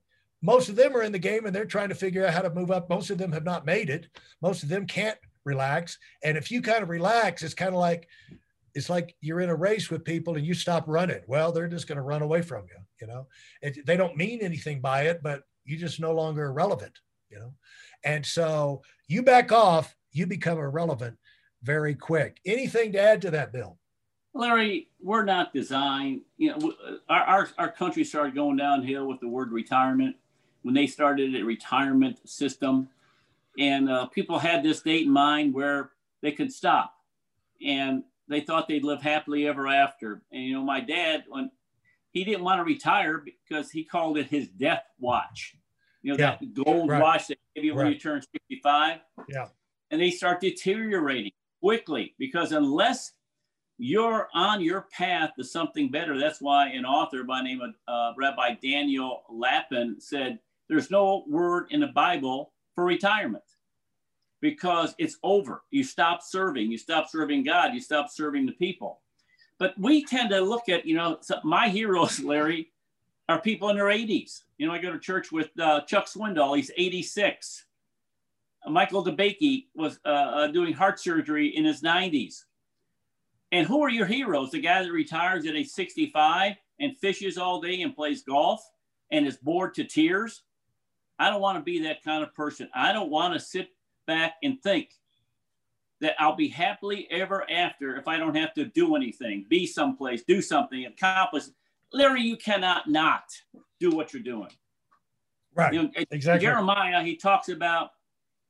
most 0.42 0.70
of 0.70 0.76
them 0.76 0.96
are 0.96 1.04
in 1.04 1.12
the 1.12 1.20
game 1.20 1.46
and 1.46 1.56
they're 1.56 1.66
trying 1.66 1.90
to 1.90 1.96
figure 1.96 2.26
out 2.26 2.34
how 2.34 2.42
to 2.42 2.54
move 2.54 2.70
up. 2.72 2.90
Most 2.90 3.10
of 3.10 3.18
them 3.18 3.32
have 3.32 3.46
not 3.46 3.66
made 3.66 3.90
it. 3.90 4.08
Most 4.42 4.64
of 4.64 4.70
them 4.70 4.86
can't 4.86 5.18
relax. 5.46 5.98
And 6.24 6.38
if 6.38 6.52
you 6.52 6.62
kind 6.62 6.84
of 6.84 6.90
relax 6.90 7.44
it's 7.44 7.54
kind 7.54 7.74
of 7.74 7.80
like 7.80 8.08
it's 8.76 8.90
like 8.90 9.16
you're 9.22 9.42
in 9.42 9.50
a 9.50 9.56
race 9.56 9.90
with 9.90 10.04
people 10.04 10.36
and 10.36 10.46
you 10.46 10.54
stop 10.54 10.86
running. 10.88 11.22
Well, 11.28 11.52
they're 11.52 11.68
just 11.68 11.88
going 11.88 11.98
to 11.98 12.02
run 12.02 12.24
away 12.24 12.42
from 12.42 12.66
you. 12.68 12.83
You 13.04 13.08
know, 13.08 13.28
it, 13.62 13.86
they 13.86 13.98
don't 13.98 14.16
mean 14.16 14.40
anything 14.42 14.80
by 14.80 15.04
it, 15.04 15.22
but 15.22 15.44
you 15.66 15.78
just 15.78 16.00
no 16.00 16.14
longer 16.14 16.54
relevant 16.54 17.00
You 17.30 17.40
know, 17.40 17.54
and 18.06 18.26
so 18.26 18.82
you 19.10 19.24
back 19.24 19.52
off, 19.52 19.94
you 20.14 20.26
become 20.26 20.58
irrelevant 20.58 21.18
very 21.64 21.96
quick. 21.96 22.40
Anything 22.46 22.94
to 22.94 23.02
add 23.02 23.22
to 23.24 23.32
that, 23.32 23.52
Bill? 23.52 23.78
Larry, 24.34 24.88
we're 25.02 25.26
not 25.26 25.54
designed. 25.54 26.22
You 26.38 26.52
know, 26.52 26.74
our 27.10 27.24
our, 27.24 27.50
our 27.58 27.72
country 27.72 28.06
started 28.06 28.36
going 28.36 28.56
downhill 28.56 29.06
with 29.06 29.20
the 29.20 29.28
word 29.28 29.52
retirement 29.52 30.16
when 30.62 30.74
they 30.74 30.88
started 30.88 31.36
a 31.36 31.44
retirement 31.44 32.18
system, 32.28 32.88
and 33.60 33.90
uh, 33.90 34.06
people 34.06 34.40
had 34.40 34.64
this 34.64 34.82
date 34.82 35.08
in 35.08 35.12
mind 35.12 35.54
where 35.54 35.92
they 36.22 36.32
could 36.32 36.54
stop 36.54 36.96
and 37.62 38.04
they 38.30 38.40
thought 38.40 38.68
they'd 38.68 38.86
live 38.86 39.02
happily 39.02 39.48
ever 39.48 39.68
after. 39.68 40.22
And 40.32 40.44
you 40.44 40.54
know, 40.54 40.64
my 40.64 40.80
dad, 40.80 41.26
when 41.28 41.52
he 42.14 42.24
didn't 42.24 42.44
want 42.44 42.60
to 42.60 42.64
retire 42.64 43.24
because 43.26 43.72
he 43.72 43.84
called 43.84 44.18
it 44.18 44.28
his 44.28 44.48
death 44.48 44.84
watch. 45.00 45.56
You 46.04 46.14
know, 46.14 46.20
yeah. 46.20 46.38
that 46.40 46.54
gold 46.54 46.90
right. 46.90 47.02
watch 47.02 47.28
they 47.28 47.36
give 47.56 47.66
you 47.66 47.76
when 47.76 47.88
you 47.88 47.98
turn 48.00 48.22
65. 48.22 49.00
Yeah. 49.28 49.48
And 49.90 50.00
they 50.00 50.12
start 50.12 50.40
deteriorating 50.40 51.32
quickly 51.62 52.14
because 52.20 52.52
unless 52.52 53.14
you're 53.78 54.28
on 54.34 54.62
your 54.62 54.88
path 54.96 55.32
to 55.38 55.44
something 55.44 55.90
better, 55.90 56.20
that's 56.20 56.40
why 56.40 56.68
an 56.68 56.86
author 56.86 57.24
by 57.24 57.42
name 57.42 57.62
of 57.62 57.74
uh, 57.88 58.14
Rabbi 58.18 58.56
Daniel 58.62 59.24
Lapin 59.30 59.96
said, 60.00 60.40
there's 60.70 60.92
no 60.92 61.26
word 61.28 61.68
in 61.72 61.80
the 61.80 61.88
Bible 61.88 62.54
for 62.76 62.86
retirement 62.86 63.44
because 64.42 64.94
it's 64.98 65.18
over. 65.24 65.64
You 65.72 65.84
stop 65.84 66.22
serving, 66.22 66.70
you 66.70 66.78
stop 66.78 67.10
serving 67.10 67.44
God, 67.44 67.74
you 67.74 67.80
stop 67.80 68.10
serving 68.10 68.46
the 68.46 68.52
people. 68.54 69.00
But 69.60 69.74
we 69.78 70.04
tend 70.04 70.30
to 70.32 70.42
look 70.42 70.70
at, 70.70 70.86
you 70.86 70.96
know, 70.96 71.20
my 71.44 71.70
heroes, 71.70 72.20
Larry, 72.24 72.72
are 73.30 73.40
people 73.40 73.70
in 73.70 73.78
their 73.78 73.86
80s. 73.86 74.42
You 74.58 74.68
know, 74.68 74.74
I 74.74 74.80
go 74.80 74.92
to 74.92 75.00
church 75.00 75.32
with 75.32 75.58
uh, 75.60 75.82
Chuck 75.82 76.08
Swindoll, 76.08 76.56
he's 76.56 76.72
86. 76.76 77.66
Michael 78.68 79.04
DeBakey 79.04 79.66
was 79.76 80.00
uh, 80.06 80.10
uh, 80.10 80.48
doing 80.48 80.74
heart 80.74 81.00
surgery 81.00 81.56
in 81.56 81.66
his 81.66 81.82
90s. 81.82 82.44
And 83.52 83.68
who 83.68 83.82
are 83.84 83.90
your 83.90 84.06
heroes? 84.06 84.52
The 84.52 84.62
guy 84.62 84.82
that 84.82 84.92
retires 84.92 85.46
at 85.46 85.56
age 85.56 85.68
65 85.68 86.54
and 86.80 86.98
fishes 86.98 87.38
all 87.38 87.62
day 87.62 87.82
and 87.82 87.96
plays 87.96 88.24
golf 88.24 88.62
and 89.12 89.28
is 89.28 89.38
bored 89.38 89.76
to 89.76 89.84
tears? 89.84 90.44
I 91.20 91.30
don't 91.30 91.42
want 91.42 91.58
to 91.58 91.64
be 91.64 91.84
that 91.84 92.04
kind 92.04 92.24
of 92.24 92.34
person. 92.34 92.70
I 92.74 92.94
don't 92.94 93.12
want 93.12 93.34
to 93.34 93.40
sit 93.40 93.70
back 94.08 94.36
and 94.44 94.62
think 94.62 94.90
that 96.02 96.16
I'll 96.20 96.36
be 96.36 96.48
happily 96.50 97.08
ever 97.12 97.50
after 97.50 97.96
if 97.96 98.08
I 98.08 98.18
don't 98.18 98.36
have 98.36 98.54
to 98.56 98.66
do 98.66 98.96
anything, 98.96 99.46
be 99.50 99.66
someplace, 99.66 100.24
do 100.24 100.42
something, 100.42 100.86
accomplish. 100.86 101.46
Larry, 101.92 102.22
you 102.22 102.38
cannot 102.38 102.90
not 102.90 103.24
do 103.80 103.92
what 103.92 104.14
you're 104.14 104.24
doing. 104.24 104.50
Right. 105.56 105.74
You 105.74 105.84
know, 105.84 105.90
exactly. 106.12 106.46
Jeremiah, 106.46 107.04
he 107.04 107.16
talks 107.16 107.50
about 107.50 107.92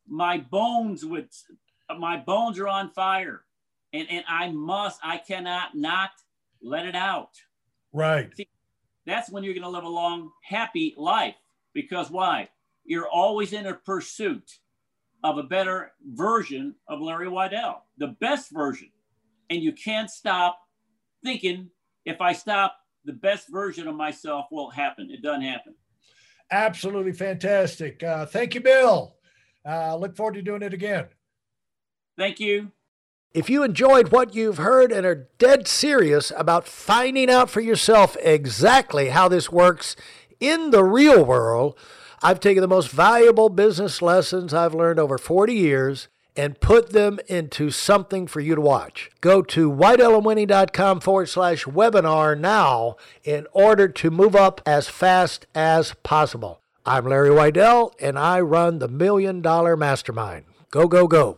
my 0.08 0.38
bones 0.38 1.06
would, 1.06 1.30
my 1.98 2.18
bones 2.18 2.60
are 2.60 2.68
on 2.68 2.90
fire, 2.92 3.44
and 3.92 4.08
and 4.10 4.24
I 4.28 4.50
must, 4.50 5.00
I 5.04 5.18
cannot 5.18 5.76
not 5.76 6.12
let 6.62 6.86
it 6.86 6.96
out. 6.96 7.32
Right. 7.92 8.36
See, 8.36 8.48
that's 9.06 9.30
when 9.30 9.44
you're 9.44 9.54
going 9.54 9.64
to 9.64 9.70
live 9.70 9.84
a 9.84 9.90
long, 9.90 10.32
happy 10.44 10.96
life. 10.98 11.36
Because 11.74 12.10
why? 12.10 12.50
You're 12.86 13.08
always 13.08 13.54
in 13.54 13.66
a 13.66 13.74
pursuit 13.74 14.60
of 15.24 15.38
a 15.38 15.44
better 15.44 15.94
version 16.14 16.76
of 16.88 17.00
Larry 17.02 17.28
Weidel, 17.28 17.78
the 17.98 18.16
best 18.20 18.52
version. 18.52 18.90
And 19.50 19.62
you 19.62 19.72
can't 19.72 20.10
stop 20.10 20.60
thinking 21.24 21.70
if 22.06 22.20
I 22.22 22.34
stop, 22.34 22.78
the 23.06 23.14
best 23.14 23.50
version 23.50 23.88
of 23.88 23.96
myself 23.96 24.48
will 24.52 24.70
happen. 24.70 25.10
It 25.12 25.22
doesn't 25.22 25.44
happen. 25.44 25.76
Absolutely 26.52 27.14
fantastic. 27.14 28.04
Uh, 28.04 28.26
thank 28.26 28.56
you, 28.56 28.62
Bill. 28.62 29.16
Uh, 29.68 29.96
look 29.96 30.16
forward 30.16 30.36
to 30.36 30.42
doing 30.42 30.62
it 30.62 30.74
again. 30.74 31.06
Thank 32.18 32.40
you. 32.40 32.72
If 33.34 33.50
you 33.50 33.64
enjoyed 33.64 34.12
what 34.12 34.36
you've 34.36 34.58
heard 34.58 34.92
and 34.92 35.06
are 35.06 35.30
dead 35.40 35.68
serious 35.68 36.32
about 36.38 36.68
finding 36.68 37.30
out 37.30 37.50
for 37.50 37.62
yourself 37.62 38.16
exactly 38.22 39.10
how 39.10 39.28
this 39.28 39.52
works 39.52 39.96
in 40.40 40.70
the 40.70 40.84
real 40.84 41.26
world, 41.26 41.78
I've 42.26 42.40
taken 42.40 42.62
the 42.62 42.70
most 42.70 42.90
valuable 42.90 43.50
business 43.50 44.02
lessons 44.02 44.54
I've 44.54 44.74
learned 44.74 44.98
over 44.98 45.18
40 45.18 45.54
years 45.54 46.08
and 46.38 46.60
put 46.62 46.92
them 46.92 47.20
into 47.28 47.70
something 47.70 48.28
for 48.28 48.40
you 48.40 48.56
to 48.56 48.62
watch. 48.62 49.12
Go 49.20 49.42
to 49.42 49.70
weidelonwinning.com 49.70 51.02
forward 51.02 51.28
slash 51.28 51.66
webinar 51.66 52.40
now 52.40 52.96
in 53.26 53.46
order 53.52 53.90
to 53.90 54.10
move 54.10 54.38
up 54.38 54.62
as 54.66 54.88
fast 54.88 55.46
as 55.54 55.96
possible. 56.02 56.62
I'm 56.86 57.06
Larry 57.06 57.30
Weidel, 57.30 57.92
and 58.00 58.18
I 58.18 58.40
run 58.40 58.80
the 58.80 58.88
Million 58.88 59.42
Dollar 59.42 59.76
Mastermind. 59.76 60.46
Go, 60.72 60.88
go, 60.88 61.08
go. 61.08 61.36